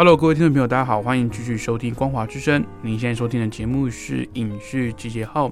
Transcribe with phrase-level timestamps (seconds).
[0.00, 2.62] Hello，各位听众朋友，大家好，欢迎继续收听《光华之声》。
[2.80, 5.46] 您现在收听的节目是《影视集结号》，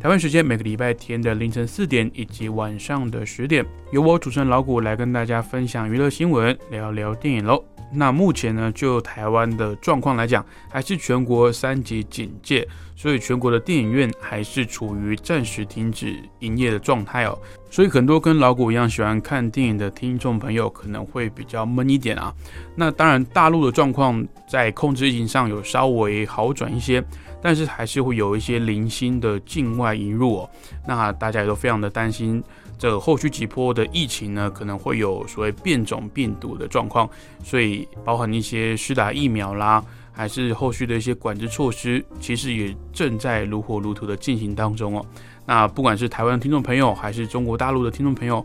[0.00, 7.62] 台湾时间每个礼拜天的凌晨四点以及晚上的十点，由我主持人老谷来跟大家分享娱乐新闻，聊聊电影喽。
[7.92, 17.38] 那目前呢，就台湾的状况来讲，还是全国三级警戒，所以全国的电影院还是处于暂时停止营业的状态哦。
[17.70, 22.34] 所以很多跟老谷一样喜欢看电影的听众朋友可能会比较闷一点啊。
[22.74, 27.04] 那当然，大陆的状况在控制疫情上有稍微好转一些，
[27.42, 30.50] 但是还是会有一些零星的境外引入哦。
[30.86, 32.42] 那大家也都非常的担心。
[32.78, 37.06] 这后续几波的疫情呢，可能会有所谓变种病毒的状况，
[37.44, 45.04] 所以包含一些施打疫苗啦，还是后续的一些管制措施，其实也正在如火如荼的进行当中哦。
[45.44, 48.42] 那不管是台湾的听众朋友，还是中国大陆的听众朋友，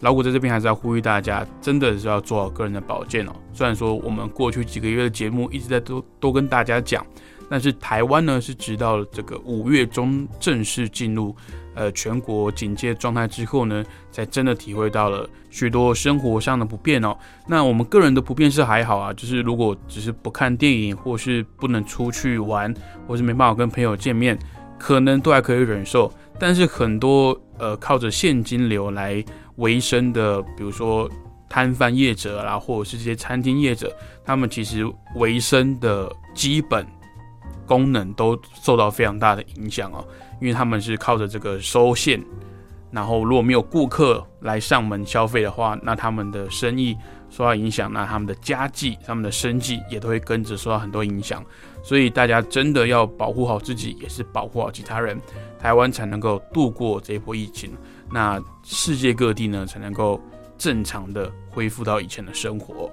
[0.00, 3.32] 老谷在这边还是要呼吁大家，真的是要做好个人的保健哦。
[3.52, 7.06] 虽然说我们过去几个月的节目一直在都都跟大家讲，
[7.50, 11.34] 但是台湾呢是直到这个五月中正式进入。
[11.78, 17.14] 呃，全国警戒状态之后呢，才真的体会到了许多生活上的不便哦。
[17.46, 22.72] 那我们个人的不便是还好啊，就是如果只是不看电影，或是不能出去玩，
[23.06, 24.38] 或是没办法跟朋友见面，
[24.78, 26.10] 可能都还可以忍受。
[26.40, 29.22] 但是很多呃靠着现金流来
[29.56, 31.06] 维生的，比如说
[31.46, 34.82] 摊贩业者啦，或者是这些餐厅业者，他们其实
[35.16, 36.86] 维生的基本
[37.66, 40.06] 功能都受到非常大的影响哦。
[40.40, 42.22] 因为他们是靠着这个收线，
[42.90, 46.94] 然后如果没有顾客来上门消费的话，那他们的生意
[47.30, 51.44] 受到影响，那他们的家计、他们的生计也都会跟着受到很多影响。
[51.82, 55.18] 所以大家真的要保护好自己，也是保护好其他人，
[55.58, 57.72] 台湾才能够度过这一波疫情。
[58.10, 60.20] 那世界各地呢，才能够
[60.58, 62.90] 正常的恢复到以前的生活。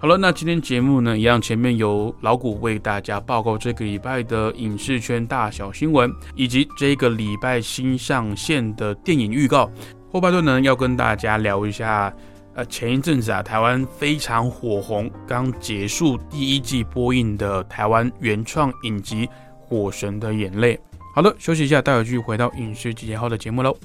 [0.00, 9.70] 好了，那今天节目呢，一样前面由老谷为大家报告这个礼拜的影视圈大小新闻，以及这个礼拜新上线的电影预告。
[10.10, 12.10] 后半段呢，要跟大家聊一下，
[12.54, 19.26] 呃，前一阵子啊，台湾非常火红，刚结束第一季播映的台湾原创影集
[19.60, 20.76] 《火神的眼泪》。
[21.14, 23.76] 好的，休息一下，待会继续回到影视集结号的节目喽。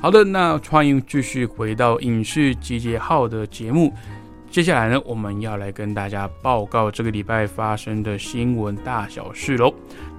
[0.00, 3.92] 好的，那欢迎继续回到影视集结号的节目。
[4.50, 9.72] 接下来呢，我们要来跟大家报告这个礼拜发生的新闻大小事喽。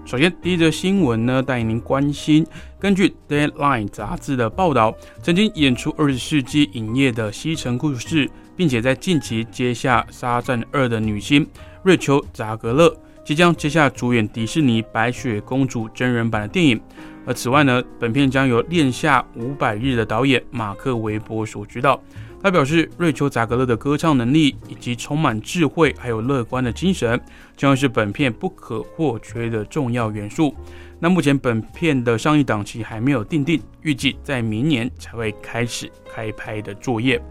[0.05, 2.47] 首先，第一则新闻呢，带您关心。
[2.79, 11.45] 根据《Deadline》杂志的报道，曾经演出二十世纪影业的西城故事，并且在近期接下《沙赞二》的女星
[11.83, 16.79] 瑞秋·扎格勒，即将接下主演迪士尼《白雪公主》真人版的电影。
[17.25, 22.01] 而此外呢，本片将由《恋下五百日》的导演马克·韦伯所执导。
[22.43, 27.21] 他表示，瑞秋·扎格勒的歌唱能力以及充满智慧还有乐观的精神，
[27.55, 30.55] 将是本片不可或缺的重要元素。
[30.99, 37.21] 那目前本片的上映档期还没有定定，预计在明年才会开始开拍的作业。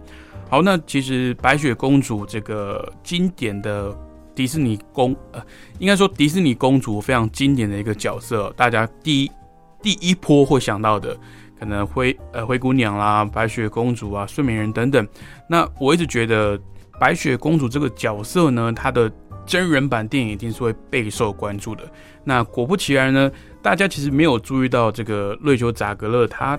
[0.49, 3.97] 好，那其实白雪公主这个经典的
[4.35, 5.43] 迪士尼公，呃，
[5.81, 9.31] 应该说迪士尼公主非常经典的一个角色，大家第一
[9.83, 11.19] 第一波会想到的。
[11.61, 15.07] 可能灰呃灰姑娘啦、白雪公主啊、睡美人等等。
[15.47, 16.59] 那我一直觉得
[16.99, 19.13] 白雪公主这个角色呢，她的
[19.45, 21.85] 真人版电影一定是会备受关注的。
[22.25, 23.31] 那果不其然呢，
[23.63, 26.59] 大家其实没有注意到这个瑞秋·扎格勒，她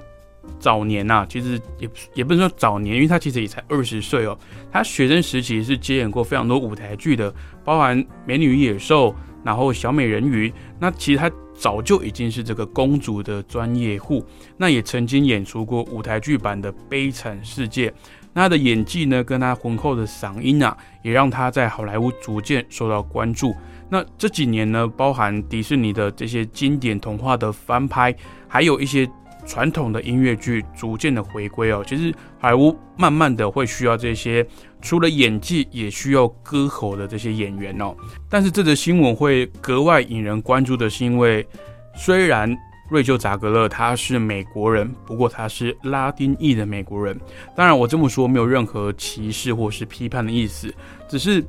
[0.59, 4.37] 早年呐，其实也也不能说早年，因为她其实也才二十岁哦。
[4.71, 7.33] 她学生时期是接演过非常多舞台剧的，
[7.63, 9.09] 包含《美女与野兽》，
[9.43, 10.49] 然后《小美人鱼》。
[10.79, 11.31] 那其实她。
[11.53, 14.25] 早就已经是这个公主的专业户，
[14.57, 17.87] 那也曾经演出过舞台剧版的《悲惨世界》。
[18.33, 23.53] 那他的演技呢，跟她浑厚的嗓音啊，也让她在好莱坞逐渐受到关注。
[23.89, 28.15] 那这几年呢，包含迪士尼的这些经典童话的翻拍，
[28.47, 29.07] 还有一些
[29.45, 31.83] 传统的音乐剧逐渐的回归哦。
[31.85, 34.45] 其实好莱坞慢慢的会需要这些
[34.81, 37.95] 除了演技也需要歌喉的这些演员哦。
[38.29, 41.45] 但是这则新闻会格外引人关注的是，因为
[41.95, 42.55] 虽然
[42.89, 47.17] 瑞秋·扎格勒他是美国人，不过他是拉丁裔的美国人。
[47.55, 50.73] 当然，我这么说没有任何歧视或是批判的意思，
[51.07, 51.41] 只是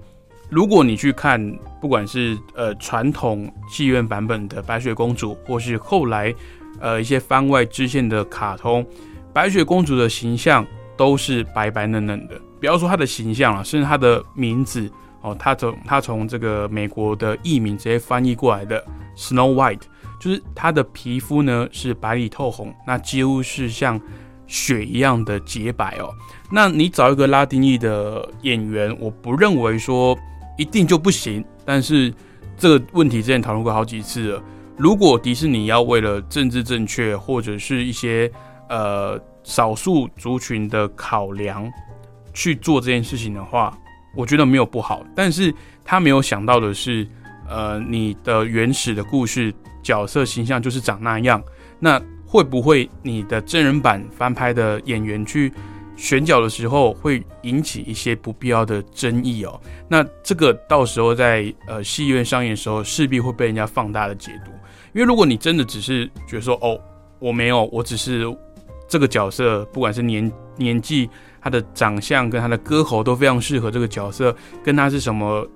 [0.48, 1.40] 如果你去看，
[1.80, 6.32] 不管是呃传统戏院版本的白雪公主，或是后来
[6.82, 8.84] 呃一些番外支线的卡通，
[9.32, 12.38] 白雪公主的形象都是白白嫩嫩的。
[12.60, 14.90] 不要说她的形象了，甚至她的名字
[15.22, 18.84] 哦，她从她从这个美国的译名直接翻译过来的
[19.16, 19.80] Snow White。
[20.20, 24.00] 就是她的皮肤呢是白里透红，那几乎是像
[24.46, 26.10] 雪一样的洁白哦。
[26.50, 30.16] 那你找一个拉丁裔的演员，我不认为说
[30.56, 31.44] 一定就不行。
[31.64, 32.12] 但是
[32.56, 34.42] 这个问题之前讨论过好几次了。
[34.76, 38.30] 如果迪士尼要为了政治正确或者是一些
[38.68, 41.70] 呃少数族群的考量
[42.32, 43.76] 去做这件事情的话，
[44.16, 45.04] 我觉得没有不好。
[45.14, 45.54] 但是
[45.84, 47.06] 他没有想到的是，
[47.48, 49.54] 呃，你的原始的故事。
[49.82, 51.42] 角色形象就是长那样，
[51.80, 55.52] 那会不会你的真人版翻拍的演员去
[56.02, 59.60] 选角的时候会引起一些不必要的争议哦？
[59.86, 64.50] 那这个到时候在呃戏院上映的时候势必会被人家放大的解读，
[64.94, 66.76] 因为如果你真的只是觉得说哦
[67.20, 68.26] 我没有，我只是
[68.88, 71.08] 这个角色不管是年年纪、
[71.40, 74.34] 他的长相跟他的歌喉都非常适合这个角色，
[74.64, 75.48] 跟他是什么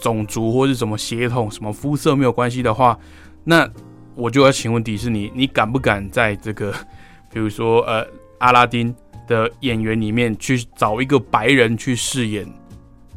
[0.00, 2.98] 种族或是什么血统、什么肤色没有关系的话。
[3.44, 3.70] 那
[4.16, 6.74] 我就要请问迪士尼，你敢不敢在这个，
[7.32, 8.04] 比如说呃
[8.38, 8.92] 阿拉丁
[9.26, 12.46] 的演员里面去找一个白人去饰演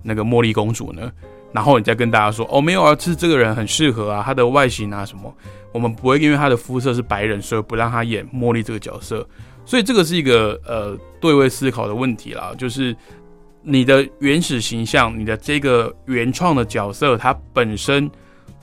[0.01, 1.11] 那个茉莉公主呢？
[1.51, 5.33] 然后你再跟大家说，哦没有啊，是这个人很适合啊，他的外形啊什么，
[5.71, 9.27] 我们不会因为他的肤色是白人，所以不让他演茉莉这个角色。
[9.65, 12.95] 所以这个是一个呃对位思考的问题啦，就是
[13.61, 18.09] 你的原始形象，你的这个原创的角色，它本身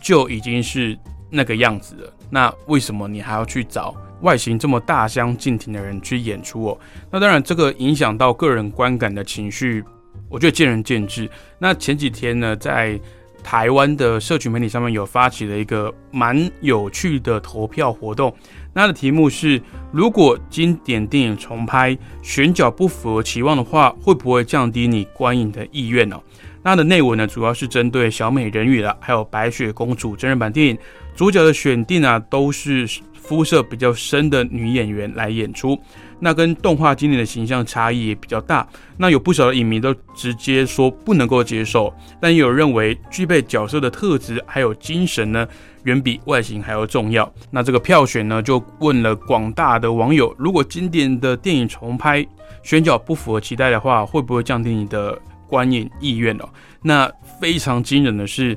[0.00, 0.98] 就已经是。
[1.34, 6.78] 那个样子了，那为什么你还要去找外形这么大相径庭的人去演出哦？
[7.10, 9.84] 那当然，这个影响到个人观感的情绪，
[10.28, 11.28] 我觉得见仁见智。
[11.58, 12.98] 那前几天呢，在
[13.42, 18.32] 台湾的社群媒体上面有发起了一个蛮有趣的投票活动，
[18.72, 19.60] 那的题目是：
[19.90, 26.16] 如果经典电影重拍选角不符合期望的话，会不会降低你观影的意愿呢？
[26.62, 30.78] 那的内文呢，主要是针对小美人鱼的，还有白雪公主真人版电影
[31.16, 32.86] 主角的选定啊，都是
[33.22, 35.78] 肤色比较深的女演员来演出。
[36.20, 38.66] 那跟动画经典的形象差异也比较大。
[38.96, 45.46] 那有不少的影迷都直接说不能够接受，但也有认为具备角色的特质还有精神呢，
[45.84, 47.32] 远比外形还要重要。
[47.50, 52.24] 那这个票选呢，就问了广大的网友，如果经典的电影重拍
[52.62, 55.18] 选角不符合期待的话，会不会降低你的？
[55.48, 56.48] 观影意愿哦，
[56.80, 58.56] 那非常惊人的是，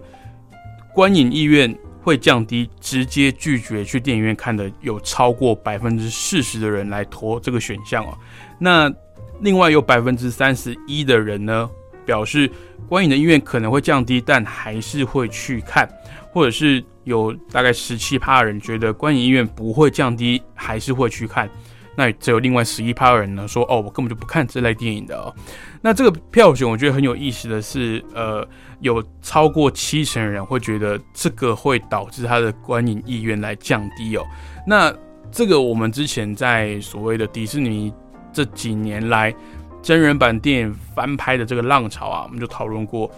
[0.94, 8.16] 观影意愿会降低，直接拒绝去电影院看的有超过百分之四十的人来投这个选项哦。
[8.60, 8.94] 那
[9.42, 11.68] 另外有百分之三十一的人呢，
[12.06, 12.48] 表示
[12.88, 15.90] 观影的意愿可能会降低，但还是会去看，
[16.31, 21.50] 或者是有大概十七趴人觉得观影意愿不会降低，还是会去看。
[21.98, 25.34] 那只有另外十一趴的人呢说，哦，我根本就不看这类电影的哦。
[25.81, 28.46] 那这个票选我觉得很有意思的是，呃，
[28.85, 34.23] 有超过七成人会觉得这个会导致他的观影意愿来降低哦。
[34.65, 34.93] 那
[35.31, 37.92] 这个我们之前在所谓的迪士尼
[38.31, 39.33] 这几年来
[39.81, 43.09] 真人版电影翻拍的这个浪潮啊，我们就讨论过，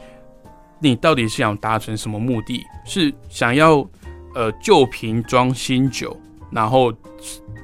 [0.80, 2.64] 你到底是想达成什么目的？
[2.86, 3.86] 是想要
[4.34, 6.20] 呃旧瓶装新酒，
[6.50, 6.94] 然后。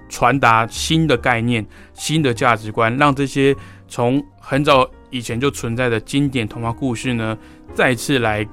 [0.09, 3.55] 传达新的概念、新的价值观，让这些
[3.87, 7.35] 从很早以前就存在的经典童话故事呢，
[7.73, 8.45] 再次来，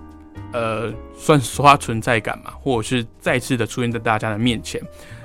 [0.52, 4.80] 呃，算刷存在感嘛，或者是再次的出现在大家的面前。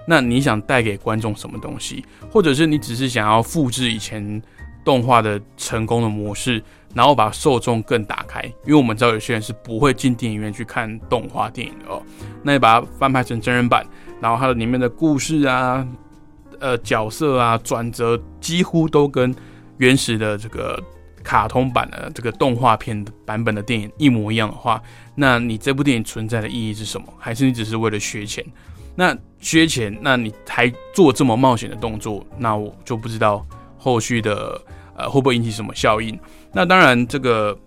[0.08, 2.04] 那你想带给观众什么东西？
[2.32, 4.42] 或者是你只是想要复制以前
[4.84, 6.62] 动画的成功的模式，
[6.96, 8.42] 然后把受众更打开？
[8.66, 12.02] 因为我们知道有些人是不会进电影院去看动画电影的哦。
[12.42, 13.86] 那你把它翻拍成真人版，
[14.20, 15.88] 然后它的里面的故事啊。
[16.62, 19.36] 呃，角色啊，转折几乎都跟
[19.78, 20.82] 原始的这个
[21.24, 24.82] 卡通版的这个动画片版本的电影一模一样的话，
[25.16, 27.08] 那你这部电影存在的意义是什么？
[27.18, 28.46] 还是你只是为了削钱？
[28.96, 33.46] 那削钱，那你还做这么冒险的动作，那我就不知道
[33.78, 34.62] 后续的
[34.96, 36.18] 呃会不会引起什么效应。
[36.54, 37.58] 那当然，这个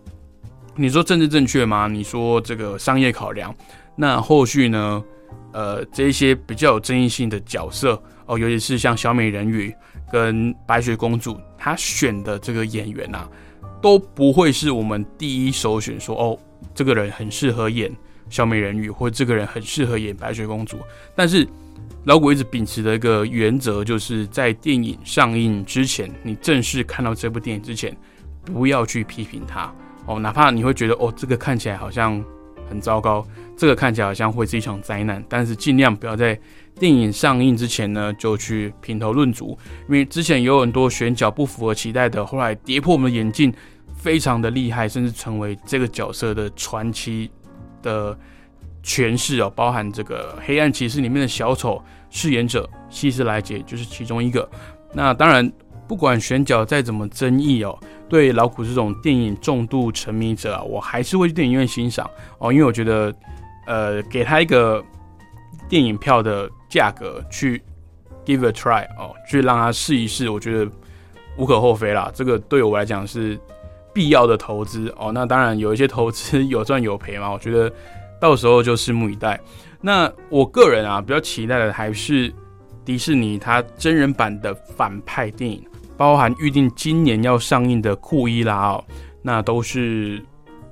[0.74, 1.86] 你说政治正确吗？
[1.86, 3.54] 你说这个商业考量，
[3.94, 5.04] 那后续呢？
[5.52, 8.00] 呃，这一些比较有争议性的角色。
[8.26, 9.74] 哦，尤其是像小美人鱼
[10.10, 13.28] 跟白雪公主，她选的这个演员啊，
[13.80, 15.98] 都不会是我们第一首选。
[16.00, 16.38] 说哦，
[16.74, 17.90] 这个人很适合演
[18.28, 20.78] 小美人鱼，或者这个人很适合演白雪公主。
[21.14, 21.46] 但是
[22.04, 27.96] 老谷一直秉持的一个原则，就是在电影上映之前，你正式看到这部电影之前，
[28.44, 29.72] 不要去批评它
[30.06, 32.22] 哦，哪怕你会觉得哦，这个看起来好像
[32.68, 36.38] 很糟糕，这个看起来好像会是一场灾难，但是尽量不要在
[36.78, 39.58] 电影上映之前呢就去评头论足，
[39.88, 43.52] 因为之前有很多选角不符合期待的，后来跌破我们的眼镜，
[43.96, 47.30] 非常的厉害，甚至成为这个角色的传奇
[47.82, 48.16] 的。
[48.80, 54.48] 诠释哦，包含这个《黑暗骑士》里面的小丑饰演者希斯莱杰就是其中一个。
[54.94, 55.52] 那当然，
[55.86, 57.76] 不管选角再怎么争议哦，
[58.08, 62.08] 对老虎这种电影重度沉迷者啊，我还是会去电影院欣赏
[62.38, 63.14] 哦，因为我觉得，
[63.66, 64.82] 呃，给他一个
[65.68, 67.62] 电影票的价格去
[68.24, 70.70] give a try 哦，去让他试一试，我觉得
[71.36, 72.10] 无可厚非啦。
[72.14, 73.38] 这个对我来讲是
[73.94, 75.10] 必要的投资哦。
[75.12, 77.72] 那当然有一些投资有赚有赔嘛，我觉得。
[78.20, 79.38] 到时候就拭目以待。
[79.80, 82.34] 那我个人啊，比较期待的还是
[82.84, 85.64] 迪士尼它真人版的反派电影，
[85.96, 88.84] 包含预定今年要上映的库伊拉哦，
[89.22, 90.20] 那都是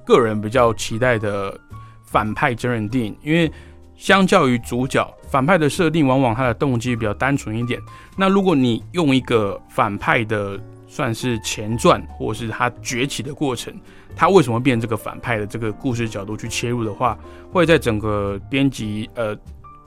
[0.05, 1.57] 个人比较期待的
[2.03, 3.17] 反派真人电影。
[3.23, 3.49] 因为
[3.97, 7.81] 相较于主角，反派的设定往往他的动机比较单纯一点。
[8.17, 13.75] 那如果你用一个反派的算是前传，或是他崛起的过程。
[14.19, 17.19] 他为什么变这个反派的这个故事角度去切入的话，
[17.53, 19.37] 会在整个编辑呃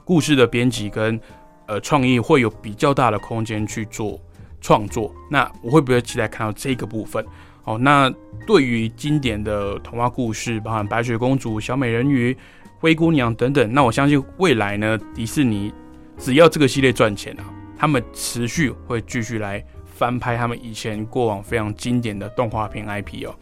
[0.04, 1.20] 故事的编辑跟
[1.66, 4.20] 呃创意会有比较大的空间去做
[4.60, 5.12] 创作。
[5.28, 7.26] 那我会不会期待看到这个部分？
[7.64, 8.08] 哦，那
[8.46, 12.36] 对于经典的童话故事，包含白雪公主、小美人鱼、
[12.80, 15.72] 灰姑娘等等，那我相信未来呢，迪士尼
[16.18, 17.44] 只要这个系列赚钱啊，
[17.78, 23.34] 他们持续会继续来翻拍他们以前过往非常经典的动画片 IP 哦。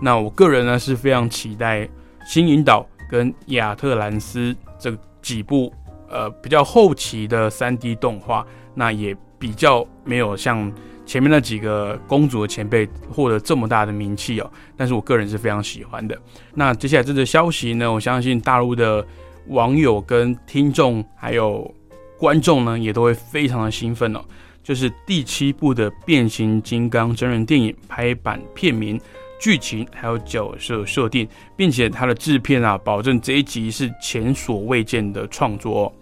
[0.00, 1.88] 那我个人呢是非常期待
[2.24, 5.72] 新引导跟亚特兰斯这几部
[6.08, 10.72] 呃比较后期的三 D 动画，那也比较没有像
[11.06, 14.50] 前面那几个公主的前辈获得这么大的名气哦。
[14.76, 16.18] 但是我个人是非常喜欢的。
[16.54, 19.06] 那接下来这个消息呢，我相信大陆的
[19.48, 21.72] 网友跟听众还有
[22.18, 24.20] 观众呢也都会非常的兴奋哦，
[24.62, 29.00] 就是第七部的变形金刚真人电影拍版片名。
[29.40, 35.92] 剧情还有角色设定，并且它的制片啊，保证这一集是前所未见的创作哦。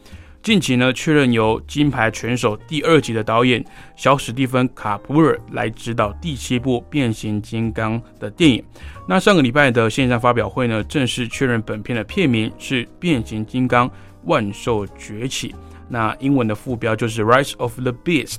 [0.43, 8.61] 近期呢，确认由《金牌拳手》第二集的导演小史蒂芬·卡普尔来指导第七部《变形金刚》的电影。
[9.07, 13.89] 那上个礼拜的线上发表会呢，正式确认本片的片名是《变形金刚：
[14.25, 15.51] 万兽崛起》，
[15.89, 18.35] 那英文的副标就是《Rise of the Beast》。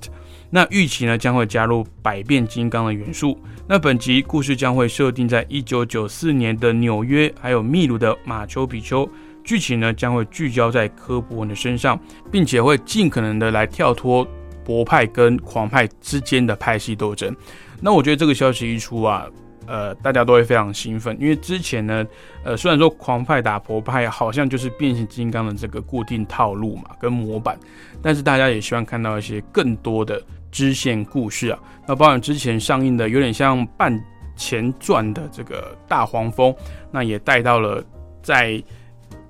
[0.50, 3.40] 那预期呢将会加入百变金刚的元素。
[3.66, 9.10] 那本集故事将会设定在一九九四年的纽约，还有秘鲁的马丘比丘。
[9.44, 12.00] 剧情呢将会聚焦在科博文的身上，
[12.32, 14.28] 并且会尽可能的来跳脱
[14.64, 17.36] 博派跟狂派之间的派系斗争。
[17.82, 19.28] 那我觉得这个消息一出啊，
[19.66, 22.06] 呃，大家都会非常兴奋，因为之前呢，
[22.44, 27.60] 呃，虽然说狂派打博派好像就是变形金刚的这个固定套路嘛，跟模板，
[28.02, 30.22] 但是大家也希望看到一些更多的。
[30.54, 31.58] 支线故事啊，
[31.88, 34.00] 那包含之前上映的有点像半
[34.36, 36.56] 前传的这个大黄蜂，
[36.92, 37.84] 那也带到了
[38.22, 38.64] 在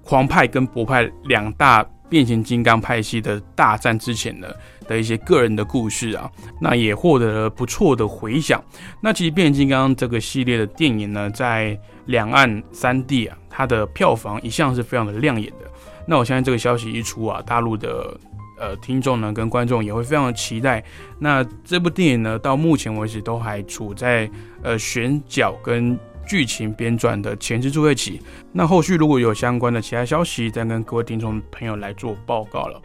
[0.03, 4.47] 狂派跟博派两大变形金刚派系的大战之前呢
[4.87, 6.29] 的一些个人的故事啊，
[6.61, 8.63] 那也获得了不错的回响。
[9.01, 15.65] 那其实变形金刚这个系列的电影呢，在两岸三地啊，它的票房一向是非常的亮眼的。
[16.05, 18.15] 那我相信这个消息一出啊，大陆的。
[18.59, 20.81] 呃，听众呢跟观众也会非常的期待。
[21.19, 24.29] 那这部电影呢，到目前为止都还处在
[24.61, 28.21] 呃选角跟剧情编撰的前置作业期。
[28.51, 32.81] 那后续如果有相关的其他消息，再跟各位听众朋友来做报告了。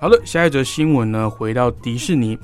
[0.00, 2.38] 好的，下一则新闻呢，回到迪士尼。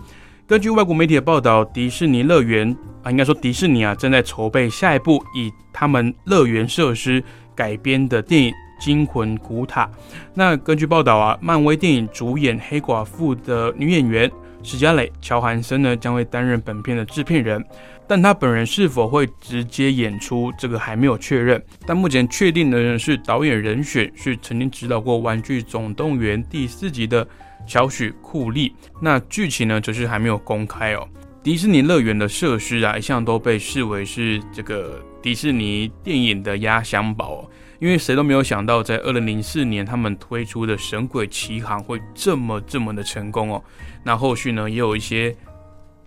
[0.47, 7.23] 根据外国媒体的报道，迪士尼乐园啊，应该说迪士尼啊，正在筹备下一部以他们乐园设施
[7.55, 8.53] 改编的电影。
[8.81, 9.89] 惊魂古塔。
[10.35, 14.29] 那根据报道啊，漫威电影主演黑寡妇的女演员
[14.65, 17.65] 史嘉蕾·乔韩森呢，将会担任本片的制片人。
[18.13, 21.65] 但他本人是否会直接演出，这个还没有确认。
[21.87, 27.27] 但目前确定的人是导演人选是曾经指导过《玩具总动员》第四集的
[27.67, 28.75] 小许·库利。
[29.01, 31.09] 那剧情呢，则是还没有公开哦。
[31.43, 37.49] 迪士尼乐园的设施啊，一向都被视为是这个迪士尼电影的压箱宝。
[37.79, 43.65] 因为谁都没有想到，在二零零四年他们推出的《神鬼奇航》会这么这么的成功哦。
[44.05, 45.35] 那后续呢，也有一些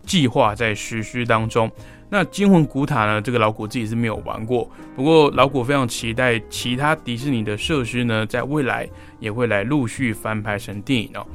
[0.06, 1.68] 计划在实施当中。
[2.10, 8.88] 那《惊魂古塔》呢，这个老古自己是没有玩过，不过老古非常期待其他迪士尼的设施呢，在未来
[9.20, 11.26] 也会来陆续翻拍成电影哦。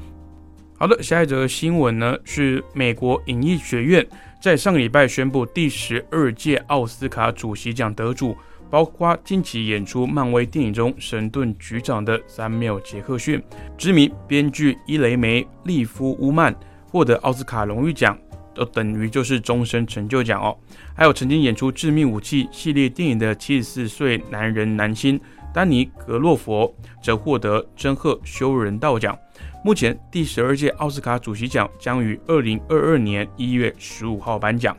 [0.78, 4.06] 好的，下一则新闻呢是美国影艺学院
[4.40, 8.34] 在上个礼拜宣布第十二届奥斯卡主席奖得主，
[8.70, 13.42] 包括近期演出漫威电影中神盾局长的三缪杰克逊、
[13.76, 16.54] 知名编剧伊雷梅利夫乌曼
[16.88, 18.16] 获得奥斯卡荣誉奖，
[18.60, 20.54] 都等于就是终身成就奖哦。
[20.94, 25.18] 还有曾经演出《致命武器》系列电影的七十四岁男人男星
[25.54, 29.18] 丹尼格洛佛，则获得真赫修人道奖。
[29.64, 34.76] 目前第十二届奥斯卡主席奖将于二零二二年一月十五号颁奖。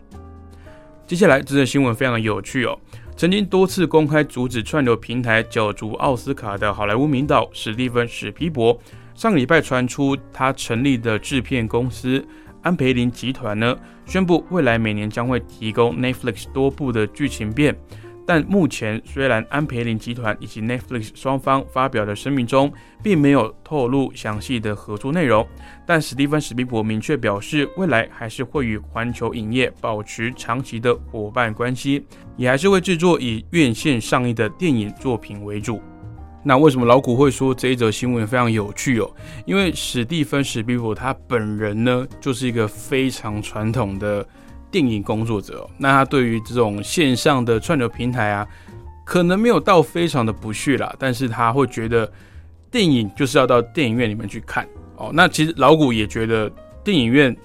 [1.07, 2.77] 接下来这则新闻非常的有趣哦，
[3.17, 8.79] 曾经多次公开阻止串流平台角逐奥斯卡的好莱坞名导史蒂芬史皮伯，
[9.13, 12.23] 上个礼拜传出他成立的制片公司
[12.61, 17.75] 安培林集团呢，宣布未来每年将会提供 Netflix 多部的剧情片。
[18.23, 22.71] 但目前，虽然安培林集团以及 Netflix 双方发表的声明中，
[23.03, 25.45] 并没有透露详细的合作内容，
[25.87, 32.05] 但史蒂芬史蒂伯明确表示，未来还是会与环球影业保持长期的伙伴关系，
[32.37, 35.81] 也还是会制作以院线上映的电影作品为主。
[36.43, 39.09] 那为什么老古会说这一则新闻非常有趣哦？
[39.45, 44.25] 因为史蒂芬史皮伯他本人呢，就是一个非常传统的。
[44.71, 48.47] 电影工作者，那他对于这种线上的串流平台啊，
[49.03, 52.09] 可能没有到非常的不屑啦，但是他会觉得
[52.71, 55.11] 电影就是要到电影院里面去看哦。
[55.13, 56.49] 那其实老古也觉得
[56.85, 57.35] 电影院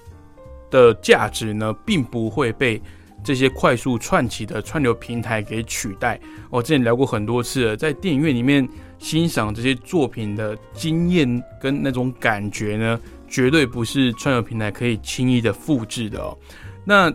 [0.71, 2.81] 的价值呢，并不会被
[3.25, 6.17] 这些快速串起的串流平台给取代。
[6.49, 8.65] 我之前聊过很多次了，在电影院里面
[8.99, 16.37] 欣赏这些作品的经验跟那种感觉呢，绝对不是串流平台可以轻易的复制的哦。
[16.83, 17.11] 那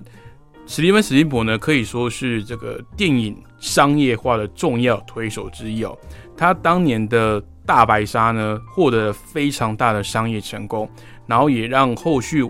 [0.67, 5.99] 史蒂芬史蒂伯呢，可以说是这个电影商业化的重要推手之一哦。
[6.37, 10.89] 他当年的大白鲨呢，获得了非常大的商业成功，
[11.27, 12.43] 然后也让后续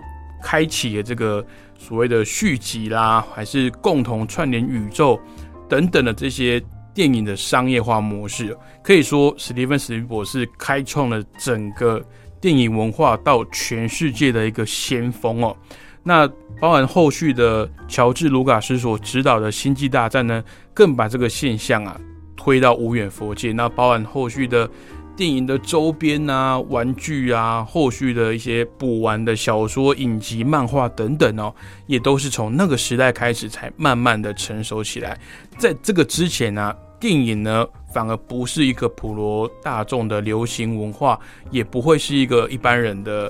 [0.43, 1.45] 开启了这个
[1.77, 5.19] 所谓的续集啦，还是共同串联宇宙
[5.67, 6.61] 等等的这些
[6.93, 8.57] 电影的商业化模式。
[8.83, 12.03] 可以说，史蒂芬史蒂博是开创了整个
[12.39, 15.55] 电影文化到全世界的一个先锋哦。
[16.03, 16.27] 那
[16.59, 21.99] 包含后续的乔治·卢卡斯所指导的《星际大战》呢，更把这个现象啊
[22.35, 23.53] 推到无远佛界。
[23.53, 24.69] 那包含后续的
[25.15, 31.53] 电影的周边啊、玩具啊、后续的一些补完的小说、影集、漫画等等哦，
[31.85, 35.17] 也都是从那个时代开始才慢慢的成熟起来。
[35.57, 41.19] 在这个之前呢，电影呢反而不是一个普罗大众的流行文化，
[41.51, 43.29] 也不会是一个一般人的。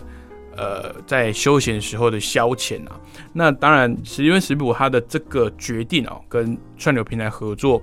[0.56, 3.02] 呃，在休闲时候的消遣啊，
[3.34, 7.82] 那当然，史蒂芬史普他的这个决定哦，跟串流平台合作，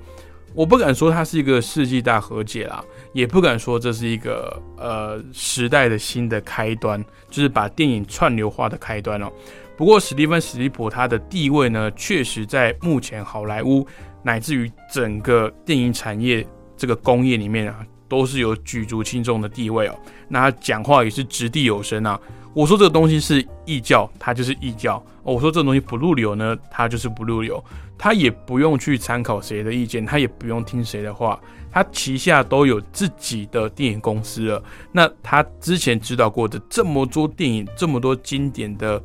[0.55, 2.81] 我不敢说它是一个世纪大和解啦，
[3.12, 9.29] 也不敢说这是一个呃时代的新的开端，就是把电影串流化的开端哦。
[9.76, 13.85] 不过，史蒂芬史蒂普他的地位呢，确实在目前好莱坞
[14.22, 19.98] 乃至于整个电影产业这个工业里面啊，都是有举足轻重的地位哦。
[20.28, 22.20] 那他讲话也是掷地有声啊。
[22.52, 25.00] 我说这个东西是异教，它就是异教。
[25.22, 27.62] 我说这个东西不入流呢，它就是不入流。
[27.96, 31.38] 他也不用去参考谁的意见，他也不用听谁的话。
[31.70, 34.62] 他旗下都有自己的电影公司了。
[34.90, 39.00] 那他之前指导过的这么多电影，这么多经典的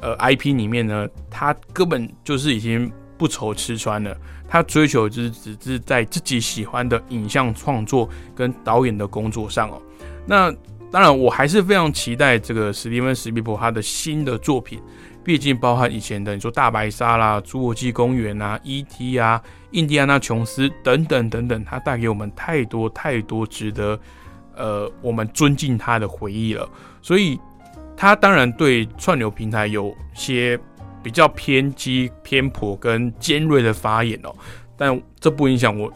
[0.00, 4.16] 呃 IP 里面呢，他根本就是已经不愁吃穿了。
[4.48, 9.82] 他追求就是只是在自己喜欢的影像创作跟导演的工作上哦。
[10.26, 10.54] 那。
[10.88, 14.80] 当然，我还是非常期待这个史蒂芬史皮伯他的新的作品，
[15.24, 19.18] 毕竟包含以前的你说大白鲨啦、侏罗纪公园啊、E.T.
[19.18, 23.98] 啊、印第安纳琼斯等等等等，他带给我们太多太多值得
[24.54, 26.66] 呃我们尊敬他的回忆了。
[27.02, 27.38] 所以，
[27.96, 30.58] 他当然对串流平台有些
[31.06, 34.34] 比较偏激、偏颇跟尖锐的发言哦，
[34.76, 35.88] 但这不影响我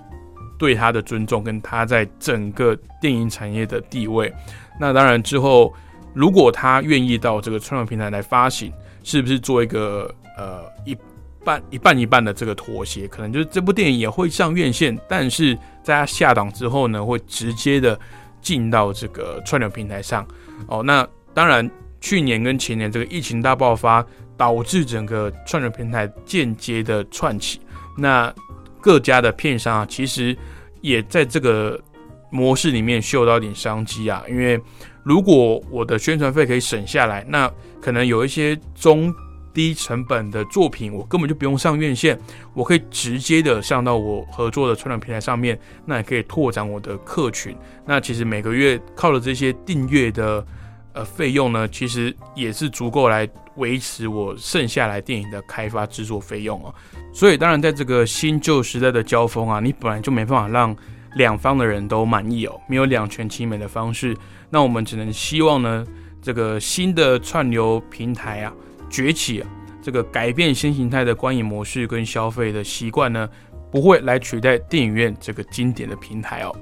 [0.56, 4.32] 对他的尊重跟他在整个电影产业的地位。
[4.78, 5.74] 那当然，之后
[6.14, 10.96] 如果他愿意到这个串流平台来发行，是不是做一个呃一
[11.44, 13.08] 半一半一半的这个妥协？
[13.08, 17.98] 可能就是这部电影也会上院线，但是在他下档之后呢，会直接的
[18.40, 20.24] 进到这个串流平台上。
[20.68, 21.68] 哦，那当然，
[22.00, 24.06] 去年跟前年这个疫情大爆发，
[24.40, 27.60] 导致整个串流平台间接的串起。
[27.98, 28.32] 那
[28.80, 30.34] 各家的片商啊，其实
[30.80, 31.78] 也在这个。
[32.32, 34.56] 模式里面嗅到一点商机啊，因为
[35.02, 37.50] 如果我的宣传费可以省下来，那
[37.80, 39.12] 可能有一些中
[39.52, 42.16] 低成本的作品，我根本就不用上院线，
[42.54, 47.56] 我可以直接的上到我合作的传统平台上面，那也可以拓展我的客群。
[47.84, 50.46] 那其实每个月靠着这些订阅的
[50.92, 56.74] 呃费用呢，其实也是足够来维持我剩下来电影的开发制作费用哦。
[57.12, 60.74] 所以当然在这个新旧时代的交锋啊，你本来就没办法让
[61.14, 64.16] 两方的人都满意哦，没有两全其美的方式。
[64.48, 65.86] 那我们只能希望呢，
[66.22, 68.52] 这个新的串流平台啊
[68.88, 69.48] 崛起啊，
[69.82, 73.28] 这个改变新形态的观影模式跟消费的习惯呢，
[73.70, 76.56] 不会来取代电影院这个经典的平台哦。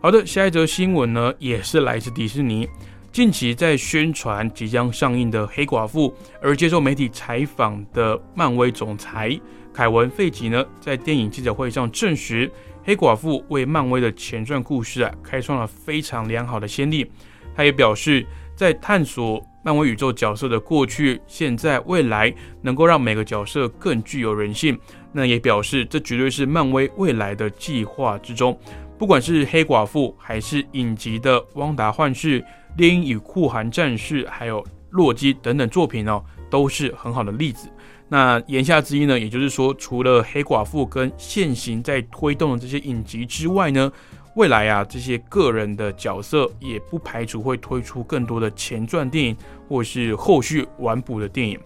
[0.00, 2.68] 好的，下一则新闻呢，也是来自迪士尼。
[3.12, 6.08] 近期在宣传即将上映的《黑寡妇》，
[6.40, 9.36] 而接受媒体采访的漫威总裁
[9.74, 12.46] 凯文·费吉呢，在电影记者会上证实，
[12.84, 17.10] 《黑寡妇》为漫威的前传故事啊，开创了非常良好的先例。
[17.52, 24.78] 他也表示，在探索漫威宇宙角色的过去、现在、未来，能够让每个角色更具有人性。
[25.10, 28.56] 那也表示，这绝对是漫威未来的计划之中。
[28.96, 32.44] 不管是黑寡妇，还是影集的汪达幻视。
[32.76, 37.68] 猎鹰与酷寒战士，还有洛基等等作品哦，都是很好的例子。
[38.08, 43.92] 那言下之意呢，也就是说，除了黑寡妇跟现行在推动的这些影集之外呢，
[44.34, 49.36] 未来啊，这些个人的角色也不排除会推出更多的前传电影，
[49.68, 51.56] 或是后续完补的电影。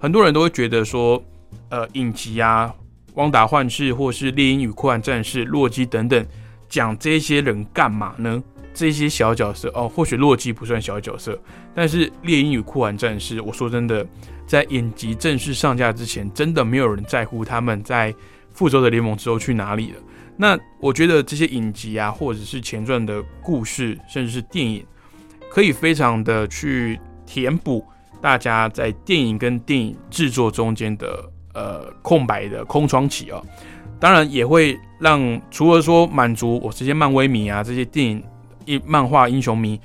[0.00, 1.22] 很多人都会觉得说，
[1.68, 2.74] 呃，影集啊，
[3.14, 6.26] 汪达幻视，或是猎鹰与酷寒战士、洛基等等，
[6.66, 8.42] 讲这些人干嘛呢？
[8.72, 11.38] 这些小角色哦，或许洛基不算小角色，
[11.74, 14.06] 但是猎鹰与酷寒战士，我说真的，
[14.46, 18.14] 在影集正式上架之前，真的没有人在乎他们在
[18.52, 19.98] 复仇者联盟之后去哪里了。
[20.36, 24.86] 那我觉得这些影集啊，或者是前传的故事，甚至是电影，
[25.50, 27.84] 可以非常的去填补
[28.20, 33.42] 大家在电影跟电影制作中间的呃空白的空窗期啊。
[33.98, 38.22] 当然也会让除了说满足我这些漫威迷啊，这些电影。
[38.70, 39.80] 一漫画英雄迷，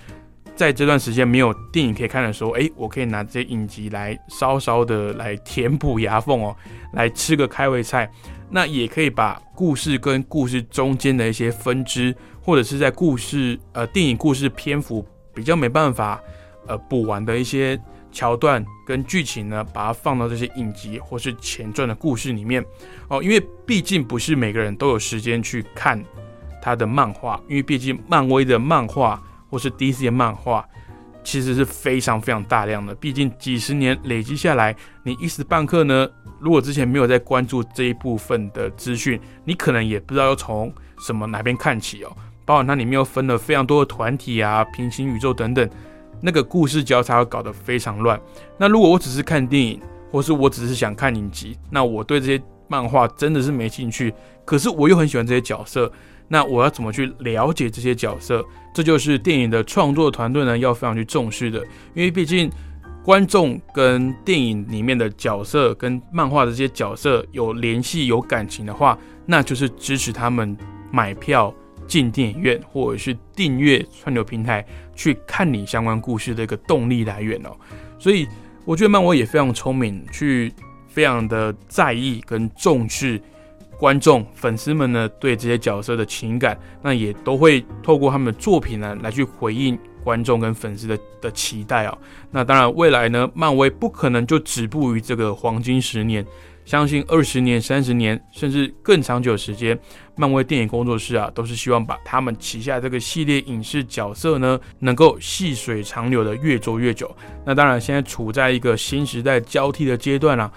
[0.55, 6.55] 在这段时间没有电影可以看的时候，哎，我可以拿这些影集来稍稍的来填补牙缝哦，
[6.93, 8.09] 来吃个开胃菜。
[8.47, 16.21] 那也可以把故事跟故事中间的一些分支，或者是在故事呃电影故事篇幅比较没办法
[16.67, 17.77] 呃补完的一些
[18.11, 22.63] 桥段跟剧情呢，把它放到这些影集或是前传的故事里面
[23.09, 26.01] 哦，因为毕竟不是每个人都有时间去看。
[26.65, 30.67] 他的漫画，因为毕竟漫威的漫画或是 DC 的漫画，
[31.23, 32.95] 其实是非常非常大量的。
[32.95, 42.11] 毕竟几十年累积下来，你一时半刻呢，如果之前没有在关注这一部分的资讯，你可能也不知道要从什么哪边看起哦。
[42.45, 45.69] 包括它里面又分了非常多的团体啊、平行宇宙等等，
[46.19, 48.19] 那个故事交叉搞得非常乱。
[48.57, 49.79] 那如果我只是看电影，
[50.11, 54.11] 或是我只是想看影集，那我对这些漫画真的是没兴趣。
[54.43, 55.91] 可是我又很喜欢这些角色。
[56.27, 58.43] 那我要怎么去了解这些角色？
[58.73, 61.59] 这就是电影的创作团队呢要非常去重视的，
[61.93, 62.51] 因为毕竟
[63.03, 70.57] 观众跟电影里面的角色跟漫画的这些角色有联系、有感情的话，那就是支持他们
[70.91, 71.53] 买票
[71.87, 77.55] 进电影院或者是订阅串流平台去看你相关故事的一个动力来源哦。
[77.99, 78.27] 所以
[78.65, 80.51] 我觉得漫威也非常聪明，去
[80.87, 83.21] 非常的在意跟重视。
[83.77, 91.97] 观众、粉丝们呢，对这些角色的情感，那也都会透过他们的作品呢，来去回应观众跟粉丝的的期待啊。
[92.31, 96.25] 那当然，未来呢，漫威不可能就止步于这个黄金十年，
[96.63, 99.77] 相信二十年、三十年，甚至更长久的时间，
[100.15, 107.13] 漫威电影工作室啊，都是希望把他们旗下这个系列影视角色呢，能够细水长流的越做越久。
[107.45, 110.49] 那当然，现在处在一个新时代交替的阶段啊。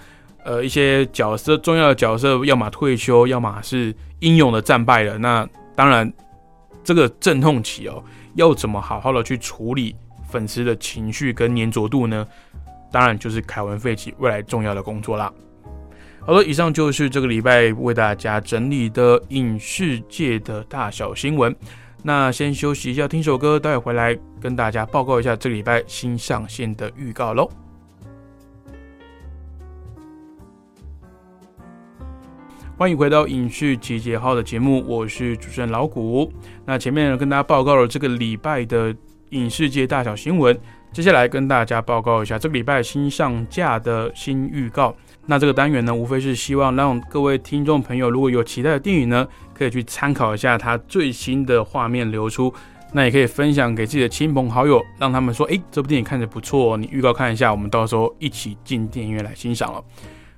[0.48, 5.18] 呃，一些角色重要的角色，要么退休，要么是英勇的战败了。
[5.18, 6.10] 那当然，
[6.82, 8.02] 这个阵痛期哦，
[8.34, 9.94] 要怎么好好的去处理
[10.26, 12.26] 粉丝的情绪跟粘着度呢？
[12.90, 15.30] 当然就是凯文·费奇未来重要的工作啦。
[16.24, 21.54] 好了，以上就是这个礼拜为大家整理的影视界的大小新闻。
[22.02, 27.50] 那先休息一下，听首歌，待会回来跟大家报告一下这个礼拜新上线的预告喽。
[32.78, 36.32] 欢迎回到影视集结号的节目，我是主持人老谷。
[36.64, 38.94] 那前面跟大家报告了这个礼拜的
[39.30, 40.56] 影视界大小新闻，
[40.92, 44.94] 接下来跟大家报告一下这个礼拜新上架的新预告。
[45.26, 52.54] 那这个单元呢，无非是希望让各位听众朋友，如果有期待的电影呢，可以去参考一下它最新的画面流出，
[52.92, 59.82] 那也可以分享给自己的亲朋好友，让他们说，诶，这部电影看着不错，你预告看一下，我们到时候一起进电影院来欣赏了。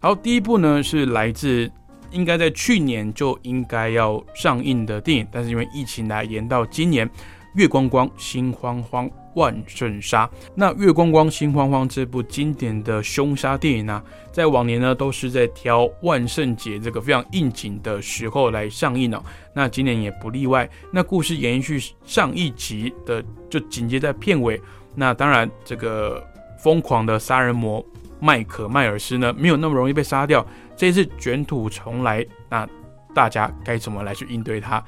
[0.00, 1.70] 好，第一部呢是来自。
[2.10, 7.08] 应该在去年就应该要上映的电影，但是因为疫情来延到今年，
[7.54, 10.26] 《月光光心慌慌》万圣杀》。
[10.54, 19.22] 那《月光光心慌慌》这部经典的凶杀电影呢，在往年呢都是在挑万圣节这个非常应景的时候来上映哦。
[19.54, 20.68] 那今年也不例外。
[20.92, 24.60] 那故事延续上一集的，就紧接在片尾。
[24.94, 26.24] 那当然，这个
[26.58, 27.84] 疯狂的杀人魔
[28.18, 30.44] 麦克迈尔斯呢，没有那么容易被杀掉。
[30.80, 32.66] 这一次卷土重来，那
[33.14, 34.82] 大家该怎么来去应对它？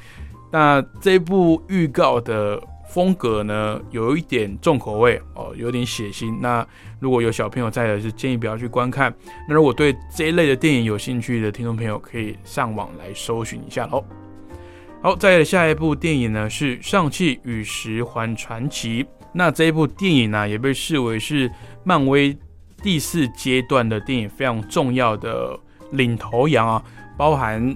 [0.51, 6.35] 那这部预告的风格呢，有一点重口味哦，有点血腥。
[6.41, 6.67] 那
[6.99, 9.15] 如果有小朋友在的，是建议不要去观看。
[9.47, 14.03] 那如果对这一类的电影有兴趣的听众朋友，可以上网来搜寻一下喽。
[15.03, 19.05] 好，再下一部电影呢是《上汽与十环传奇》。
[19.35, 21.53] 那这一部电影呢，也被视为是
[21.85, 22.35] 漫威
[22.83, 25.61] 第四阶段的电影非常重要的
[25.93, 26.83] 领头羊啊，
[27.17, 27.75] 包含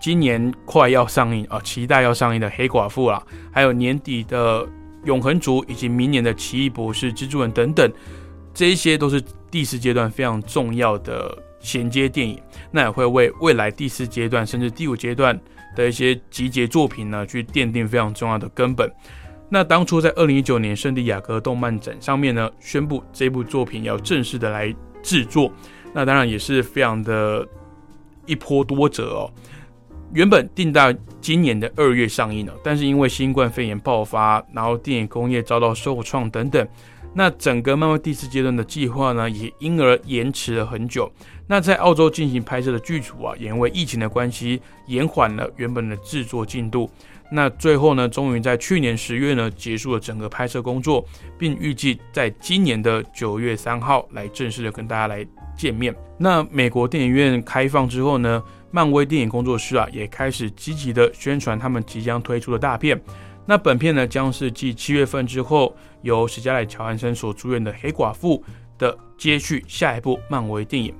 [0.00, 4.66] 今年快要上映啊，期待要上映的黑寡妇啦，还有年底的
[5.04, 7.90] 永恒族，以及明年的奇异博士、蜘蛛人等等，
[8.52, 15.38] 这些都是第四阶段非常重要的衔接电影，那也会为未来第四阶段甚至第五阶段
[15.76, 18.90] 的一些集结作品呢，去奠定非常重要的根本。
[19.48, 25.52] 那当初在二零一九年圣地亚哥动漫展上面呢，宣布这部作品要正式的来制作，
[25.92, 27.46] 那当然也是非常的
[28.26, 29.30] 一波多折哦。
[30.14, 36.68] 原本定在今年的二月上映了，但是因为新冠肺炎爆发，然后电影工业遭到受创等等，
[37.14, 41.10] 那整个漫威第四阶段的计划呢，也因而延迟了很久。
[41.46, 46.90] 那在澳洲进行拍摄的剧组啊，也因为疫情的关系，延缓了原本的制作进度。
[47.34, 51.02] 那最后呢，终于在去年十月呢结束了整个拍摄工作，
[51.38, 55.94] 并预计在今年的九月三号来正式的跟大家来见面。
[56.18, 63.00] 那美国电影院开放之后呢，漫威电影工作室啊也开始积极的宣传他们即将推出的大片。
[63.46, 68.38] 那本片呢将是继七月份之后由史嘉蕾·乔安森所主演的《黑寡妇》
[68.78, 70.94] 的接续下一部漫威电影。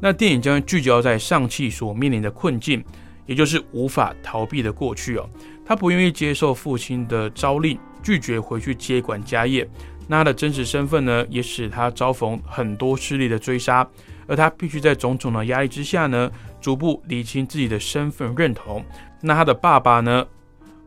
[0.00, 2.82] 那电影将聚焦在上汽所面临的困境，
[3.26, 5.28] 也就是无法逃避的过去哦。
[5.64, 9.68] 他不愿意接受父亲的诏令，拒绝回去接管家业。
[10.06, 13.86] 那他的真实身份呢，也使他遭逢很多势力的追杀，
[14.26, 18.84] 而他必须在种种的压力之下呢，逐步理清自己的身份认同。
[19.22, 20.26] 那他的爸爸呢，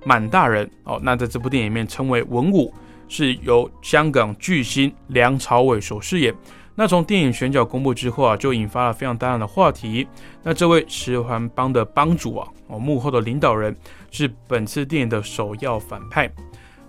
[0.05, 2.71] 满大人哦，那在这部电影里面称为文武，
[3.07, 6.31] 是由香港巨星梁朝伟所饰演。
[6.79, 10.07] 那从电影选角公布之后啊，就引发了非常大量的话题。
[10.43, 13.75] 那这位十环帮的帮主啊，哦，幕后的领导人
[14.11, 16.31] 是本次电影的首要反派。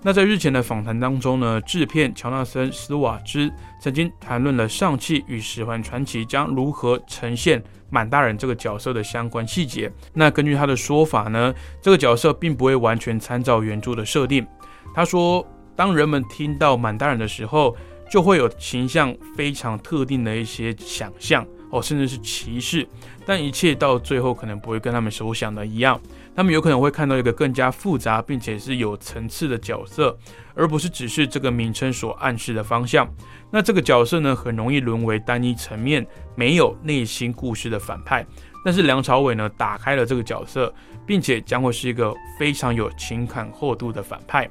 [0.03, 9.90] 那在日前的访谈当中呢，制片乔纳森·斯瓦兹曾经谈论了上汽与十环传奇将如何呈现满大人这个角色的相关细节。
[10.12, 14.46] 那根据他的说法呢，这个角色并不会完全参照原著的设定。
[14.94, 17.74] 他说，当人们听到满大人的时候，
[18.11, 22.87] 就会有形象非常特定的一些想象哦，甚至是歧视，
[23.27, 26.01] 但一切到最后可能不会跟他们所想的一样，
[26.35, 30.16] 他们有可能会看到一个更加复杂并且是有层次的角色，
[30.55, 33.07] 而不是只是这个名称所暗示的方向。
[33.51, 38.27] 那这个角色呢，很容易沦为单一层面、没有内心故事的反派。
[38.64, 40.73] 但是梁朝伟呢，打开了这个角色，
[41.07, 44.49] 并且将会是一个非常有情感厚度的反派。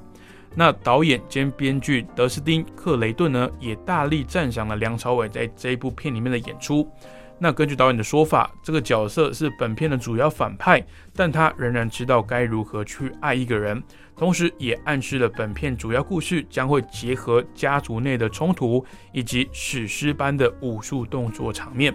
[0.59, 6.89] 那导演兼编剧德斯汀·克雷顿呢，也大力赞赏了梁朝伟在这一部片里面的演出。
[7.37, 13.83] 那根据导演的说法，这个角色是本片的主要反派，但他仍然知道该如何去爱一个人，
[14.15, 21.93] 同时也暗示了本片主要故事将会结合家族内的冲突以及史诗般的武术动作场面。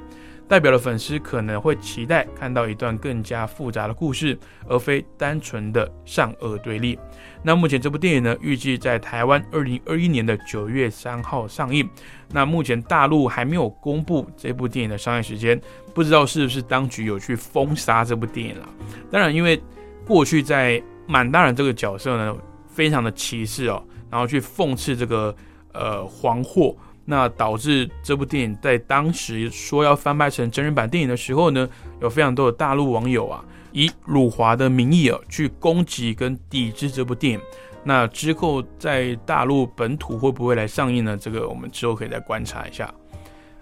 [0.53, 4.39] 代表了粉丝可能会期待看到一段更加复杂的故事，
[4.69, 6.99] 而非单纯的善恶对立。
[7.43, 11.89] 那目前这部电影呢，预计在台湾二零二一年的九月三号上映。
[12.29, 15.59] 那目前大陆还没有公布这部电影的上映时间，
[15.95, 18.69] 不知道是不是当局有去封杀这部电影了。
[19.11, 19.59] 当然，因为
[20.07, 22.37] 过去在满大人这个角色呢，
[22.67, 25.35] 非常的歧视哦，然后去讽刺这个
[25.73, 26.77] 呃黄祸。
[27.05, 31.69] 那导致这部电影在当时说要翻拍成真人版电影的时候呢，
[32.01, 37.41] 有非常多的大陆网友啊，以辱华的名义啊去攻击跟抵制这部电影。
[37.85, 41.17] 那之后在大陆本土会不会来上映呢？
[41.17, 42.93] 这个我们之后可以再观察一下。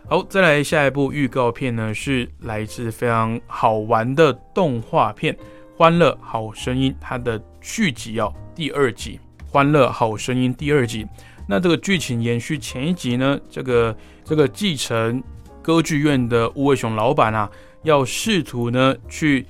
[0.06, 5.32] 好，再来下一部预告片呢，是来自非常好玩的动画片
[5.76, 9.18] 《欢乐好声音》它的续集哦，第二集
[9.50, 11.06] 《欢乐好声音》第二集。
[11.50, 13.36] 那这个剧情延续前一集呢？
[13.50, 15.20] 这个这个继承
[15.60, 17.50] 歌剧院的吴伟雄老板啊，
[17.82, 19.44] 要试图呢去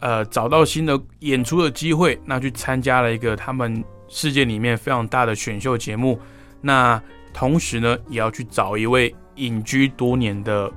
[0.00, 6.18] 呃找到新的演出的机会，那去参加了一个他们世界里面非常大的选秀节目。
[6.60, 7.00] 那
[7.32, 10.68] 同时呢，也要去找一位隐居多年的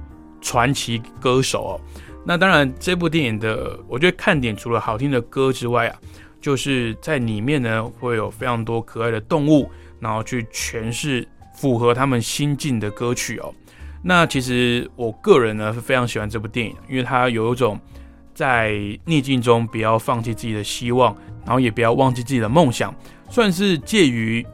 [0.41, 1.81] 传奇歌手哦。
[2.23, 5.97] 那当然，这部电影的我觉得看点除了好听的歌之外啊，
[6.39, 9.67] 就是在里面呢会有非常多可爱的动物，
[9.99, 13.53] 然后去诠释符合他们心境的歌曲哦。
[14.03, 17.79] 那其实我个人呢是非常喜欢这部电影，因为它有一种
[18.33, 22.93] 在逆境中不要放弃自己的希望，然后也不要忘记自己的梦想，
[23.29, 24.45] 算是介于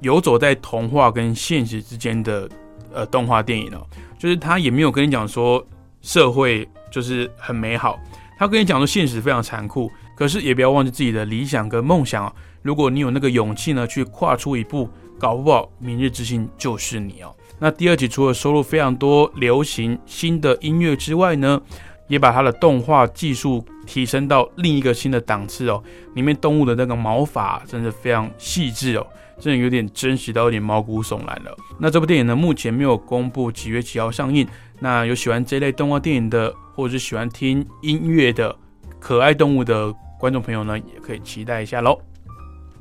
[0.00, 2.48] 游走在童话跟现实之间的
[2.92, 3.86] 呃动画电影哦。
[4.18, 5.66] 就是他也没有跟你讲说
[6.00, 6.68] 社会。
[6.90, 7.98] 就是很美好，
[8.38, 12.32] 他跟你讲说现实非常残酷，可是也不要忘记自己的理想跟梦想哦。
[12.64, 17.36] 如果你有那个勇气呢，去跨出一步，搞不好明日之星就是你哦。
[17.58, 21.60] 那第二集除了收录非常多流行新的音乐之外呢，
[22.08, 25.82] 也把它的动画技术提升到另一个新的档次哦。
[26.14, 29.06] 里面动物的那个毛发真的非常细致哦，
[29.38, 31.54] 真的有点真实到有点毛骨悚然了。
[31.78, 34.48] 那这部电影呢，目前没有公布几月几号上映。
[34.80, 36.54] 那有喜欢这类动画电影的？
[36.74, 38.56] 或者是喜欢听音乐的
[38.98, 42.00] 可爱动物的观众朋友呢，也可以期待一下喽。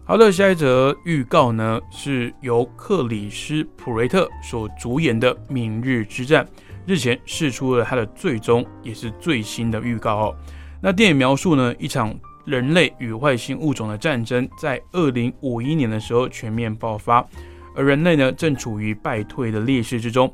[0.06, 6.44] 好的，下一则预告呢，是由克里斯普瑞特所主演的《明日之战》，
[6.86, 10.36] 日前释出了他的最终也是最新的预告哦。
[10.82, 12.14] 那电影描述呢，一场
[12.44, 17.26] 人类与外星物种的战争，在二零五一年的时候全面爆发，
[17.74, 20.32] 而人类呢，正处于败退的劣势之中。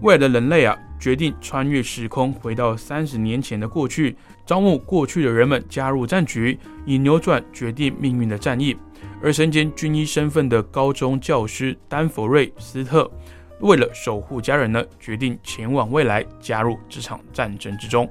[0.00, 8.76] 未来的人类啊，决定穿越时空，回到三十年前的过去，招募过去的人们加入战局，以扭转决定命运的战役。
[9.22, 13.10] 而身兼军医身份的高中教师丹佛瑞斯特，
[13.60, 18.10] 为了守护家人呢，决定前往未来，加入这场战争之中。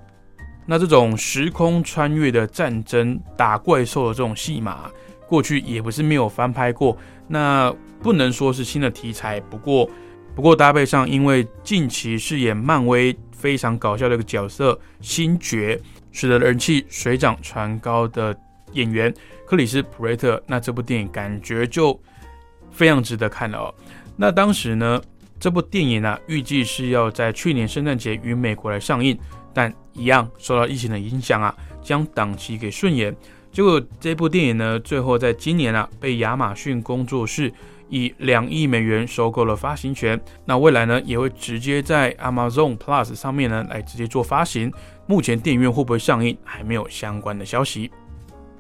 [0.66, 4.90] 那这种时空穿越的战争、打怪兽的这种戏码，
[5.28, 6.98] 过去也不是没有翻拍过。
[7.28, 9.90] 那不能说是新的题材，不过。
[10.34, 15.78] 不过搭配上，因为近期饰演漫威非常搞笑的一个角色星爵，
[16.12, 18.38] 使得人气水涨船高的
[18.74, 19.14] 演员
[19.46, 22.00] 克里斯普瑞特，那这部电影感觉就
[22.72, 23.74] 非常值得看了哦。
[24.16, 25.02] 那当时呢，
[25.40, 29.18] 这部电影呢预计是要在去年圣诞节于美国来上映，
[29.54, 33.16] 但一样受到疫情的影响啊，将档期给顺延。
[33.52, 37.52] 结果这部电影呢，最后在今年啊被亚马逊工作室。
[37.92, 44.74] 以两亿美元收购了发行权，那未来呢也会直接在 Amazon Plus 上面呢来直接做发行。
[45.06, 47.92] 目前电影院会不会上映还没有相关的消息。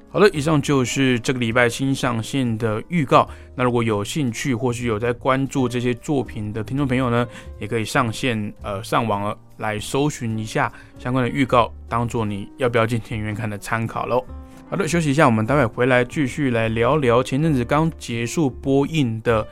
[0.09, 3.25] 好了，以上就是这个礼拜新上线的预告。
[3.55, 7.25] 那如果有兴趣或是有在关注这些作品的听众朋友呢，
[7.57, 14.21] 也可以上线呃上网来搜寻一下相关的预告，当做你要不要进电影院看的参考喽。
[14.71, 19.45] 好的，休息一下，我们待会回来继续来聊聊前阵子刚结束播映的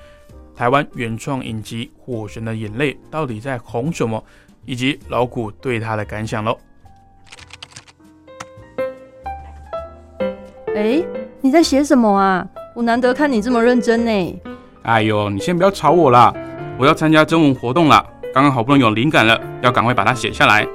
[0.55, 4.23] 台湾原创影集《火神的眼泪》到底在红什么，
[4.65, 6.57] 以及老谷对他的感想喽。
[10.73, 11.03] 哎，
[11.41, 12.47] 你在写什么啊？
[12.73, 14.41] 我难得看你这么认真呢。
[14.83, 16.33] 哎呦，你先不要吵我啦，
[16.77, 18.01] 我要参加征文活动了，
[18.33, 20.65] 刚刚好不容易有灵感了，要赶快把它写下来。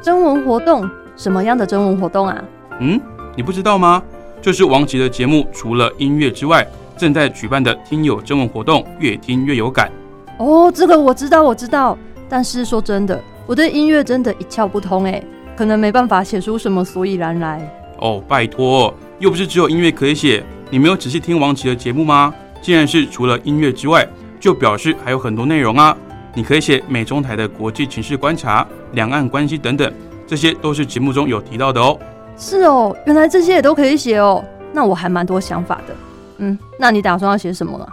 [0.00, 0.88] 征文活动？
[1.16, 2.42] 什么样的征文活动啊？
[2.78, 2.98] 嗯？
[3.40, 4.02] 你不知道吗？
[4.42, 6.62] 就是王琦的节目，除了音乐之外，
[6.94, 9.90] 正在举办的听友征文活动，越听越有感。
[10.36, 11.96] 哦，这个我知道，我知道。
[12.28, 15.24] 但是说真的，我对音乐真的一窍不通哎，
[15.56, 17.66] 可能没办法写出什么所以然来。
[18.00, 20.44] 哦，拜托，又不是只有音乐可以写。
[20.68, 22.34] 你没有仔细听王琦的节目吗？
[22.60, 24.06] 既然是除了音乐之外，
[24.38, 25.96] 就表示还有很多内容啊。
[26.34, 29.90] 你可以写美中台的国际情势观察、两岸关系等等，
[30.26, 31.98] 这些都是节目中有提到的哦。
[32.40, 34.42] 是哦，原来这些也都可以写哦。
[34.72, 35.94] 那我还蛮多想法的。
[36.38, 37.86] 嗯，那你打算要写什么呢？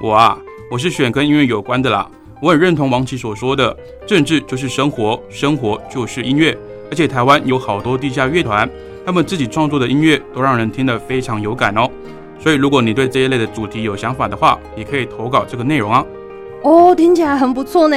[0.00, 0.36] 我啊，
[0.72, 2.10] 我是选跟音乐有关的啦。
[2.40, 6.58] 我很认同王琦所说的，政治就是生活，生活就是音乐。
[6.90, 8.68] 而且台湾有好多地下乐团，
[9.06, 11.88] 他们自己创作的音乐都让人听得非常有感哦。
[12.40, 16.04] 所以如果你对这一类的主题有想法的话，也可以投稿这个内容啊。
[16.64, 17.96] 哦，听起来很不错呢。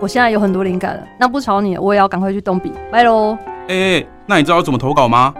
[0.00, 1.02] 我现在有很多灵感了。
[1.20, 2.72] 那不吵你，我也要赶快去动笔。
[2.90, 3.36] 拜喽。
[3.68, 5.34] 哎，那你知道怎么投稿吗？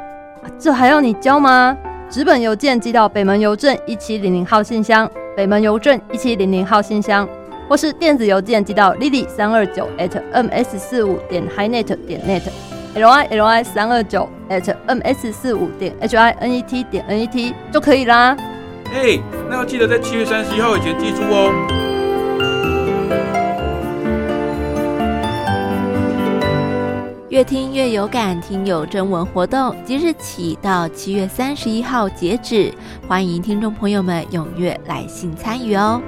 [0.59, 1.77] 这还要你教吗？
[2.11, 7.27] 纸本邮件寄到北门邮政一七零零号信箱，北门邮政一七零零号信箱，
[7.69, 15.95] 或是电子邮件寄到 lily 三二九 at ms 四五点 hinet 点 net，l i l i 三二九 at ms 四五点
[16.01, 18.37] h i n e t 点 n e t 就可以啦。
[18.93, 19.19] 哎，
[19.49, 21.82] 那要记得在七月三十一号以前寄出哦。
[27.33, 32.71] 越听越有感，听友征文活动即日起到七月三十一号截止，
[33.09, 35.99] 欢迎听众朋友们踊跃来信参与哦。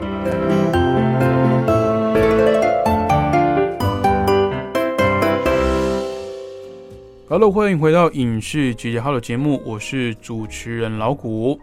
[7.27, 11.59] Hello，欢迎回到影视集结号的节目，我是主持人老谷。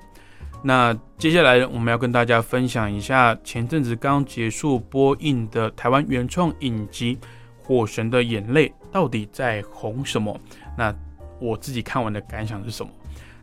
[0.64, 7.16] 那接下来我们要跟大家分享一下前阵子刚结束播映的台湾原创影集
[7.62, 8.68] 《火神的眼泪》。
[8.92, 10.40] 到底在红什么？
[10.78, 10.94] 那
[11.40, 12.92] 我自己看完的感想是什么？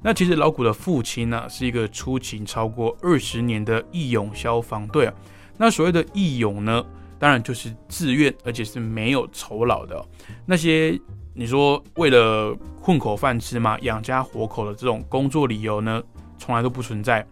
[0.01, 5.15] 那其实老谷的父亲呢，是一个出勤超过二十年的义勇消防队啊。
[5.57, 6.85] 那所谓的义勇呢，
[7.19, 10.05] 当然就是自愿，而且是没有酬劳的。
[10.47, 10.97] 那些
[11.35, 16.01] 你说为了混口饭吃嘛，养家活口的这种工作理由呢，
[16.39, 17.27] 从来都不存在。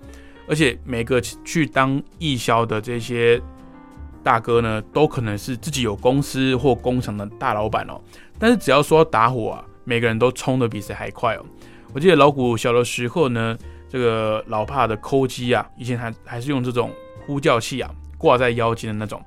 [0.49, 3.41] 而且每个去当义消的这些
[4.27, 8.01] 大哥呢，都可能是自己有公司或工厂的大老板哦。
[8.41, 11.47] 但是只要说打火啊，每个人都冲得比谁还快哦。
[11.95, 13.57] 我记得老古小的时候呢，
[13.89, 16.91] 这个老帕的抠机啊，以前还还是用这种
[17.25, 19.23] 呼叫器啊，挂在腰间的那种。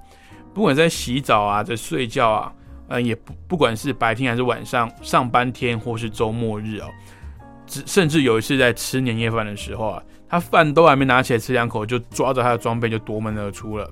[0.53, 2.53] 不管在洗澡啊，在睡觉啊，
[2.89, 6.89] 嗯，也不不管是白天还是晚上，上班天或是周末日哦，
[7.65, 13.89] 只甚至有一次在吃年夜饭的时候啊，他饭都还没拿起来吃两口，就抓着他的装备就夺门而出了。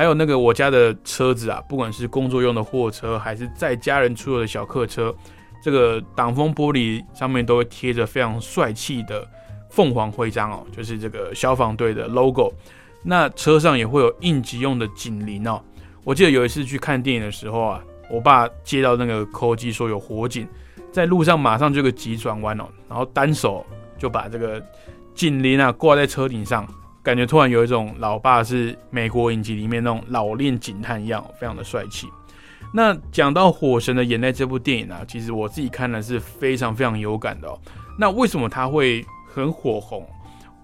[0.00, 5.14] 还有那个我家的车子啊，不管是工作用的货车，还是载家人出游的小客车。
[5.62, 9.28] 这个挡风玻璃上面都会贴着非常帅气的
[9.68, 12.50] 凤凰徽章哦，就是这个消防队的 logo。
[13.02, 15.62] 那车上也会有应急用的警铃哦。
[16.02, 20.48] 我记得有一次去看电影的时候啊，我爸接到那个扣机说有火警，
[20.90, 23.66] 在路上马上就个急转弯哦，然后单手
[23.98, 24.64] 就把这个
[25.14, 26.66] 警铃啊挂在车顶上，
[27.02, 32.06] 感觉突然有一种老爸是美国影集里面那种老练警探一样，非常的帅气。
[32.72, 37.58] 那讲到《火神的眼泪》这部电影啊，其实我自己看的是非常非常有感的哦。
[37.98, 40.06] 那为什么它会很火红？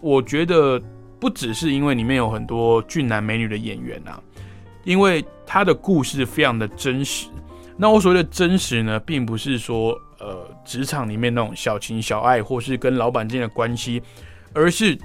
[0.01, 0.81] 我觉得
[1.19, 4.21] 不只是因为里面有很多俊男美女的演员啊，
[4.85, 7.29] 因为它的故事非常的真实。
[7.77, 14.01] 那我所谓的真实呢，并不是说呃职场里面那种小情小爱，或是跟老板之间的关系，
[14.53, 14.97] 而是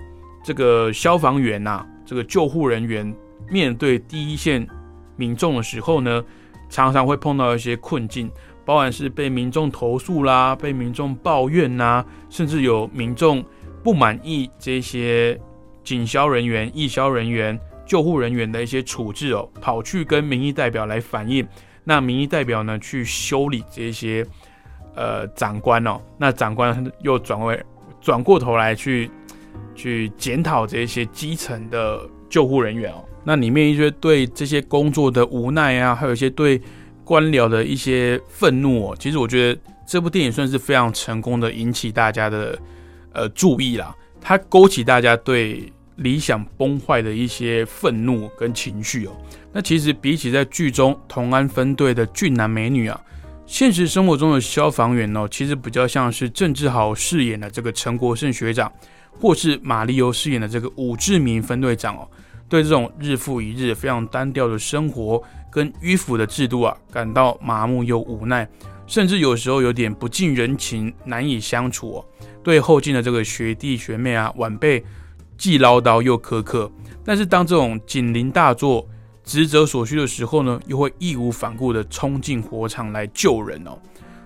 [0.43, 3.15] 这个消防员呐，这个救护人员
[3.49, 4.67] 面对第一线
[5.15, 6.23] 民众的时候呢。
[6.73, 8.31] 常常会碰到一些困境，
[8.63, 13.43] 包含是被民众投诉啦，被民众抱怨呐，甚至有民众
[13.83, 15.37] 不满意这些
[15.83, 21.45] 警消人员、义消人员、救护人员的一些处置哦，跑去跟民意代表来反映。
[21.83, 24.25] 那民意代表呢，去修理这些
[24.95, 27.61] 呃长官哦，那长官又转为
[27.99, 29.11] 转过头来去
[29.75, 33.03] 去检讨这些基层的救护人员哦。
[33.23, 36.61] 那里面一些对这些工作的无奈啊，还有一些对
[37.03, 42.57] 官僚的一些愤怒哦，其实我觉得这部电影算是非常成功的引起大家的
[43.13, 43.95] 呃注意啦。
[44.19, 49.11] 它勾起大家对理想崩坏的一些愤怒跟情绪哦。
[49.51, 52.99] 那其实比起在剧中同安分队的俊男美女啊，
[53.45, 58.71] 现实生活中的消防员哦，其实比较像是郑志豪饰演的这个陈国胜学长，
[59.21, 62.07] 或是马丽欧饰演的这个武志明分队长哦。
[62.49, 68.45] 对这种日复一日非常单调的生活跟迂腐的制度啊，感到麻木又无奈，
[68.87, 72.05] 甚至有时候有点不近人情，难以相处哦。
[72.43, 74.83] 对后进的这个学弟学妹啊，晚辈
[75.37, 76.69] 既唠叨又苛刻，
[77.05, 78.85] 但是当这种警铃大作、
[79.23, 83.79] 职责所需的时候呢，又会义无反顾地冲进火场来救人哦。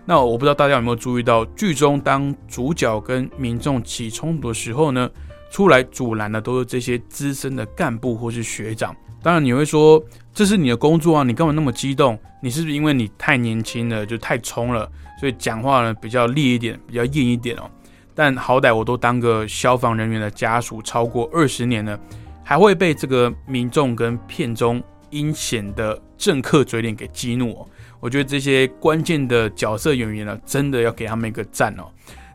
[0.05, 5.09] 那我不知道大家有没有注意到，剧中当主角跟民众起冲突的时候呢？
[5.51, 8.93] 出来阻拦的都是这些资深的干部或是学长。
[9.23, 10.03] 当然你会说
[10.33, 12.19] 这是你的工作啊，你干嘛那么激动？
[12.41, 17.69] 你是不是因为你太年轻了，就太冲了，所以讲话呢比较烈一点，比较硬一点哦？
[18.13, 21.97] 但好歹我都当个消防人员的家属超过二十年了，
[22.43, 27.67] 还会被这个民众跟片中阴险的政客嘴脸给激怒哦。
[28.05, 31.85] 我觉得这些关键的角色演员呢，真的要给他们一个赞哦。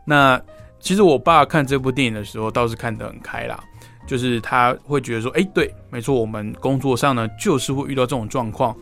[0.03, 0.39] 那。
[0.83, 3.63] 其实我爸看这部电影的时候倒是看得很开啦，
[4.07, 8.75] 就是他会觉得说，哎，对，没错，我们工作上呢就是会遇到这种状况。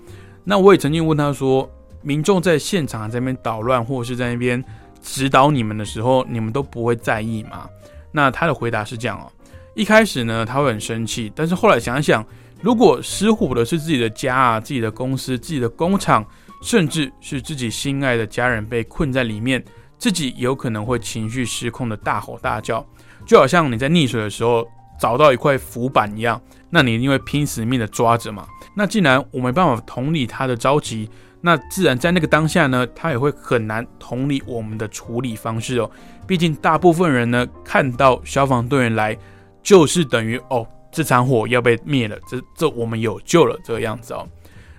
[0.46, 1.70] 那我也曾经问他说，
[2.02, 4.64] 民众在现场在那边捣乱或者是在那边
[5.02, 7.70] 指导你们的时候，你们都不会在意吗？
[8.14, 9.30] 那他的回答是这样哦，
[9.76, 12.26] 一开始呢他会很生气，但是后来想想，
[12.62, 16.26] 如果失火的是自己的家啊、自己的公司、自己的工厂，
[16.62, 19.64] 甚至是自己心爱的家人被困在里面。
[19.98, 22.88] 自己有可能会情绪失控的大吼大叫，
[23.26, 24.66] 就好像你在溺水的时候
[24.98, 28.48] 找到一块浮板一样，那你因为拼死命的抓着嘛。
[28.74, 31.10] 那既然我没办法同理他的着急，
[31.42, 35.92] 那自然在那个当下呢，他也会很难同理我们的处理方式哦。
[36.26, 39.18] 毕竟大部分人呢看到消防队员来，
[39.62, 44.26] 就是等于哦这场火要被灭了，这这我们有救了这个样子哦。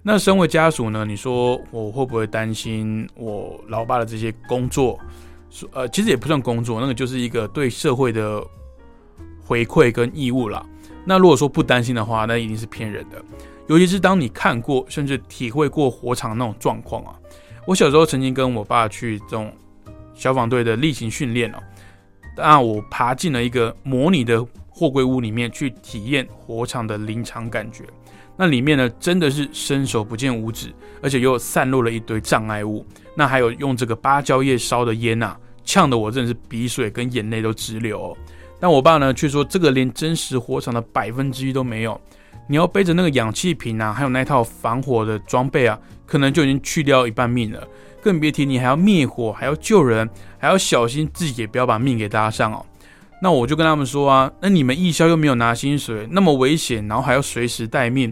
[0.03, 4.99] 那身为家属呢，你说我会不会担心我老爸的这些工作？
[5.73, 8.43] 呃，其实也不算工作，那个就是一个对社会的
[9.45, 10.65] 回馈跟义务啦。
[11.05, 13.23] 那如果说不担心的话，那一定是骗人的。
[13.67, 17.15] 尤其是当你看过甚至体会过火场那种状况啊，
[17.67, 19.53] 我小时候曾经跟我爸去这种
[20.15, 21.59] 消防队的例行训练哦，
[22.37, 27.85] 那我爬进了一个模拟的货柜屋里面去体验火场的临场感觉。
[28.43, 30.73] 那里面呢，真的是伸手不见五指，
[31.03, 32.83] 而且又散落了一堆障碍物。
[33.15, 38.17] 那还有用这个芭蕉叶烧的烟呐，呛得我真的是鼻水跟眼泪都直流。
[38.59, 42.01] 但我爸呢，却说这个连真实火场的百分之一都没有。
[42.49, 47.63] 你要背着那个氧气瓶啊，还有那套防火的装备啊，可能就已经去掉一半命了。
[48.01, 52.65] 更别提你还要灭火，还要救人，还要小心自己也不要把命给搭上哦。
[53.23, 58.11] 那我就跟他们说啊，那你们义消又没有拿薪水，那么危险，然后还要随时待命，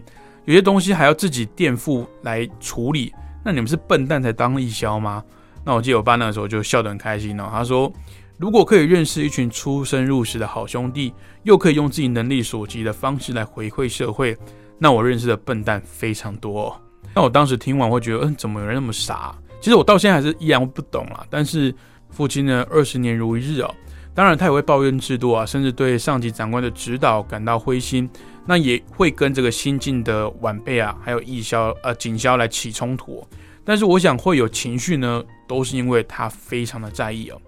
[0.49, 3.13] 有些东西还要自己垫付来处理。
[3.45, 5.23] 那你们是笨蛋才当义消吗？
[5.63, 7.47] 那我记得我爸那个时候就笑得很开心哦。
[7.51, 7.93] 他说，
[8.37, 14.35] 如果可以认识一群出生入死的好兄弟，又可以用自己能力所及的方式来回馈社会，
[14.79, 16.69] 那我认识的笨蛋非常多。
[16.69, 16.81] 哦
[17.13, 19.35] 那我当时听完会觉得，嗯，怎么有人那么傻？
[19.61, 21.23] 其实我到现在还是依然不懂啦。
[21.29, 21.71] 但是
[22.09, 23.71] 父亲呢，二十年如一日哦。
[24.15, 28.09] 当然他也会抱怨制度啊，甚至对上级长官的指导感到灰心。
[28.49, 33.23] 那也会跟这个新进的晚辈啊，还有义消呃警消来起冲突，
[33.63, 37.39] 但是我想会有情绪呢，都是因为他非常的在意哦。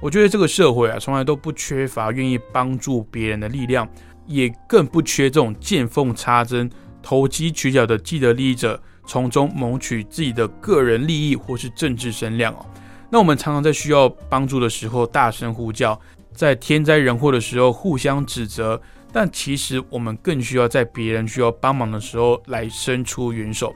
[0.00, 3.86] 我觉得这个社会啊，从来都不缺乏愿意帮助别人的力量，
[4.24, 6.70] 也更不缺这种见缝插针、
[7.02, 12.64] 投机取巧的既得利益者，从中谋取自己的个人利益或是政治声量哦。
[13.10, 16.00] 那我们常常在需要帮助的时候大声呼叫，
[16.32, 18.80] 在天灾人祸的时候互相指责。
[19.12, 23.74] 但其实我们更需要在别人需要帮忙的时候来伸出援手。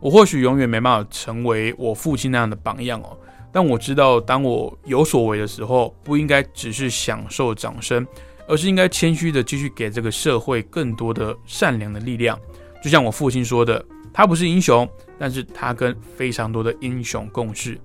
[0.00, 3.18] 我或许永远没办法成为我父亲那样的榜样哦，
[3.50, 8.06] 但我知道，当我有所为的时候，不应该只是享受掌声，
[8.46, 12.38] 而是应该谦虚的继续给这个社会更多的善良的力量。
[12.80, 14.88] 就像我父亲说的，他不是英雄，
[15.18, 17.76] 但是他跟非常多的英雄共事。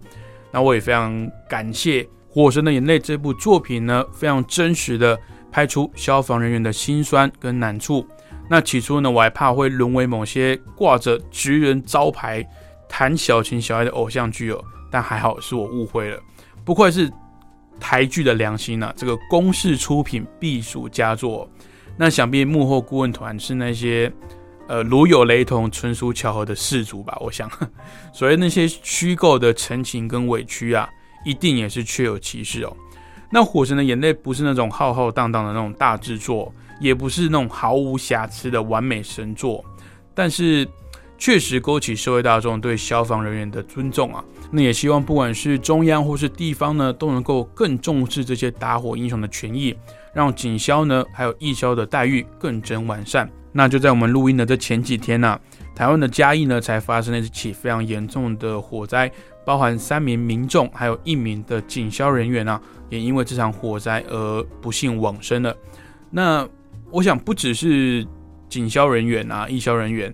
[0.51, 5.19] 那我也非常感谢《火神的眼泪》这部作品呢，非常真实的。
[5.53, 8.03] 拍出消防人员的辛酸跟难处。
[8.49, 12.43] 那起初呢，我还怕会沦为某些挂着职人招牌、
[12.89, 14.59] 谈小情小爱的偶像剧哦。
[14.89, 16.19] 但还好是我误会了，
[16.65, 17.11] 不愧是
[17.79, 18.91] 台剧的良心啊！
[18.97, 21.47] 这个公式出品必属佳作。
[21.97, 24.11] 那想必幕后顾问团是那些
[24.67, 27.15] 呃如有雷同、纯属巧合的事主吧？
[27.21, 27.47] 我想，
[28.11, 30.89] 所以那些虚构的陈情跟委屈啊，
[31.23, 32.75] 一定也是确有其事哦。
[33.33, 39.65] 那《火神的眼泪》不是那种浩浩荡荡的那种大制作，也不是那种毫无瑕疵的完美神作，
[40.13, 40.67] 但是
[41.17, 44.23] 确实勾起社会大众对消防人员的尊重啊。
[44.51, 49.75] 那也希望不管是中央或是地方呢，都能够更重视这些打火英雄的权益，
[50.13, 53.27] 让警消呢还有义消的待遇更臻完善。
[53.51, 55.39] 那就在我们录音的这前几天呢，
[55.75, 59.11] 台湾的嘉义呢才发生了一起非常严重的火灾。
[59.45, 62.61] 包含三名民众，还有一名的警消人员啊，
[62.93, 65.57] 也因为这场火灾而不幸往生了。
[66.11, 66.47] 那
[66.91, 68.05] 我想，不只是
[68.47, 70.13] 警消人员啊，义消人员，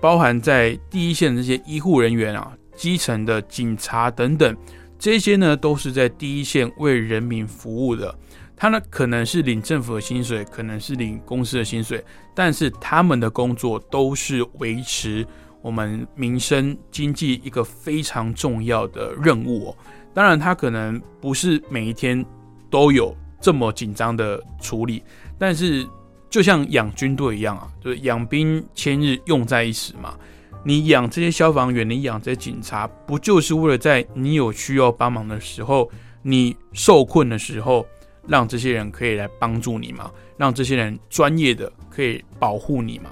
[0.00, 4.56] 包含在第一线的这些医护人员啊，基层的警察等等，
[4.98, 8.12] 这些呢，都是在第一线为人民服务的。
[8.56, 12.04] 他呢，可能是领政府的薪水，可能是领公司的薪水，
[12.34, 15.24] 但是他们的工作都是维持。
[15.62, 19.76] 我们民生经济一个非常重要的任务哦，
[20.16, 22.24] 当然他可能不是每一天
[22.70, 25.02] 都有这么紧张的处理，
[25.38, 25.86] 但是
[26.30, 30.14] 就像养军队一样啊，就是养兵千日，用在一时嘛。
[30.64, 35.90] 你养这些消防员，你养这些警察，不就是为了在你有需要帮忙的时候，
[36.22, 37.86] 你受困的时候，
[38.26, 40.10] 让这些人可以来帮助你嘛？
[40.38, 43.10] 让这些人专业的可以保护你嘛？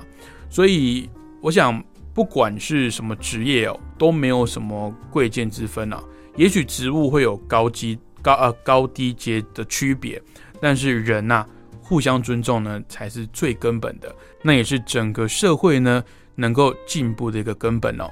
[0.49, 1.11] 所以
[1.43, 1.85] 我想。
[2.15, 6.01] 不管是什么职业哦，都没有什么贵贱之分啊。
[6.37, 10.20] 也许植物会有高级高呃高低阶的区别，
[10.61, 11.47] 但是人呐，
[11.80, 14.14] 互相尊重呢，才是最根本的。
[14.43, 16.03] 那也是整个社会呢
[16.35, 18.09] 能够进步的一个根本哦。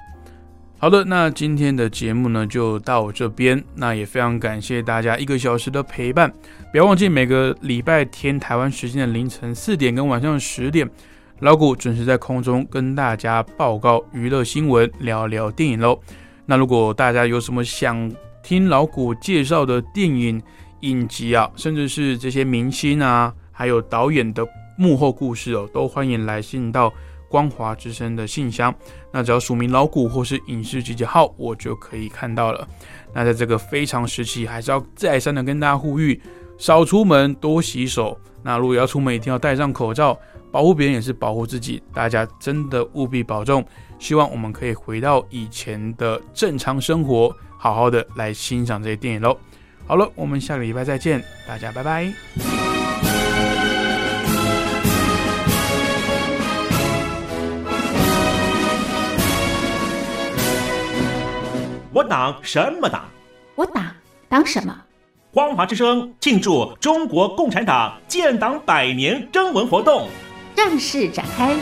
[0.79, 3.63] 好的，那今天的节目呢就到这边。
[3.75, 6.33] 那也非常感谢大家一个小时的陪伴。
[6.73, 10.89] 不要忘记每个礼拜天台湾时间的凌晨四点跟晚上十点。
[11.39, 16.01] 老谷准时在空中跟大家报告娱乐新闻，聊聊电影喽。
[16.47, 18.11] 那如果大家有什么想
[18.43, 20.43] 听老谷介绍的电影
[20.81, 26.93] 影集啊，甚至是这些明星啊，还有导演的幕后故事哦，都欢迎来信到
[27.29, 28.75] 光华之声的信箱，
[29.13, 32.67] 那只要署名老谷或是影视集结号，我就可以看到了。
[33.15, 36.21] 那在这个非常时期，还是要再三的跟大家呼吁，
[36.59, 38.19] 少出门，多洗手。
[38.43, 40.19] 那如果要出门，一定要戴上口罩，
[40.53, 41.83] 保护别人也是保护自己。
[41.93, 43.65] 大家真的务必保重。
[43.99, 49.37] 希望我们可以回到以前的正常生活，好好的来欣赏这些电影喽。
[49.87, 52.13] 好了，我们下个礼拜再见，大家拜拜。
[61.95, 63.05] 我党什么党？
[63.55, 63.85] 我党
[64.29, 64.75] 党什么？
[65.31, 70.09] 光华之声庆祝中国共产党建党百年征文活动
[70.55, 71.55] 正式展开。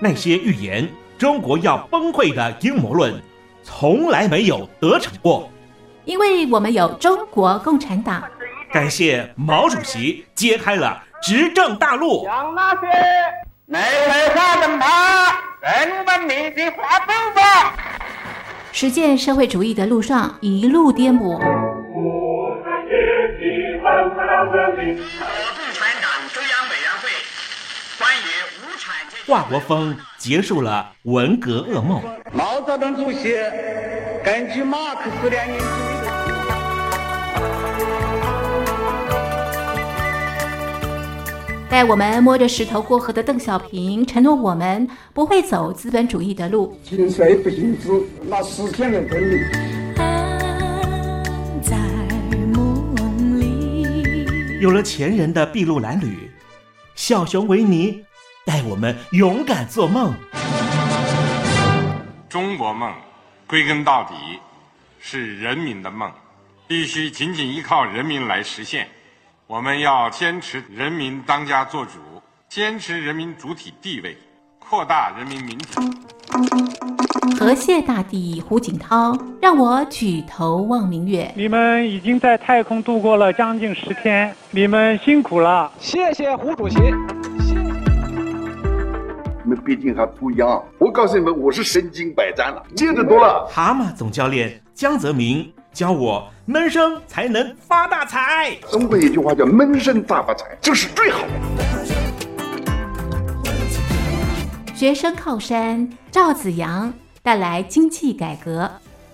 [0.00, 3.22] 那些预言中国要崩溃的阴谋论，
[3.62, 5.50] 从来没有得逞过，
[6.04, 8.22] 因为我们有中国共产党。
[8.72, 12.24] 感谢毛主席揭开了执政大路。
[12.24, 12.86] 向那些
[13.64, 14.84] 没文化的马
[15.62, 17.74] 更文明的滑步吧。
[18.72, 21.38] 实践社会主义的路上一路颠簸。
[21.38, 21.46] 共
[25.72, 26.04] 产党
[26.34, 27.08] 中央委员会
[27.98, 28.28] 关于
[28.60, 32.00] 无产阶级华国锋结束了文革噩梦。
[32.32, 33.34] 毛泽东主席
[34.24, 35.66] 根据马克思列宁主义
[36.04, 36.06] 的。
[41.68, 46.78] 带我们摸着石头过河的邓小平承诺我们不会走资本主义的路。
[46.84, 47.88] 行衰不行止，
[48.28, 49.40] 那实现了真理。
[51.60, 51.76] 在
[52.54, 54.24] 梦里。
[54.60, 56.30] 有了前人的筚路蓝缕，
[56.94, 58.04] 小熊维尼
[58.46, 60.14] 带我们勇敢做梦。
[62.28, 62.94] 中国梦，
[63.44, 64.14] 归根到底
[65.00, 66.08] 是人民的梦，
[66.68, 68.86] 必须紧紧依靠人民来实现。
[69.48, 71.98] 我们要坚持人民当家作主，
[72.48, 74.16] 坚持人民主体地位，
[74.60, 75.80] 扩大人民民主。
[77.36, 81.32] 河蟹大帝胡锦涛让我举头望明月。
[81.36, 85.72] 你们已经在太空度过了将近十天，你们辛苦了。
[85.80, 86.76] 谢谢胡主席。
[89.46, 90.60] 你们毕竟还不一样。
[90.76, 93.48] 我告诉你们，我是身经百战了，见得多了。
[93.48, 98.56] 蛤蟆总教练江泽民教我闷声才能发大财。
[98.72, 101.28] 中国有一句话叫“闷声大发财”，这是最好的。
[104.74, 106.92] 学生靠山赵子阳
[107.22, 108.68] 带来经济改革。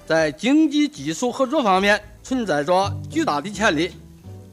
[0.07, 3.91] 在经济技术合作方面存在着巨大的潜力，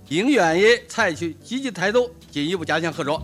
[0.09, 3.23] 应愿意采取积极态度，进一步加强合作。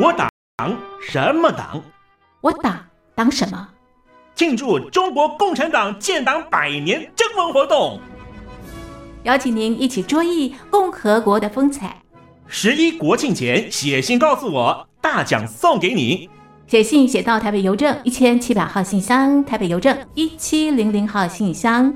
[0.00, 0.30] 我党
[1.06, 1.82] 什么党？
[2.40, 2.74] 我党
[3.14, 3.68] 党什么？
[4.34, 8.00] 庆祝中国共产党建党百年征文活动，
[9.24, 12.00] 邀请您一起追忆共和国的风采。
[12.46, 16.30] 十一国庆前写信告诉我，大奖送给你。
[16.66, 21.94] 写信写到台北邮政一千七百号信箱，台北邮政一七零零号信箱。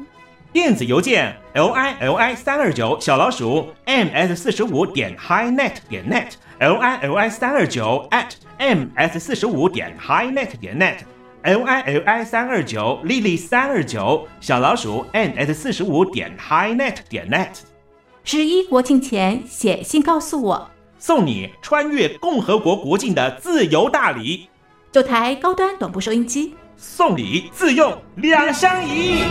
[0.52, 7.14] 电子邮件 l i l i 三二九小老鼠 m s 四十五点 highnet 点 net l i l
[7.16, 10.98] i 三二九 at m s 四十五点 highnet 点 net
[11.42, 17.48] l i l i 三二九 lily 三二九小老鼠 m s 四十五点 highnet 点 net。
[18.22, 24.48] 十一国庆前写信告诉我，送你穿越共和国国境的自由大礼，
[24.92, 29.24] 九台高端短波收音机，送礼自用两相宜。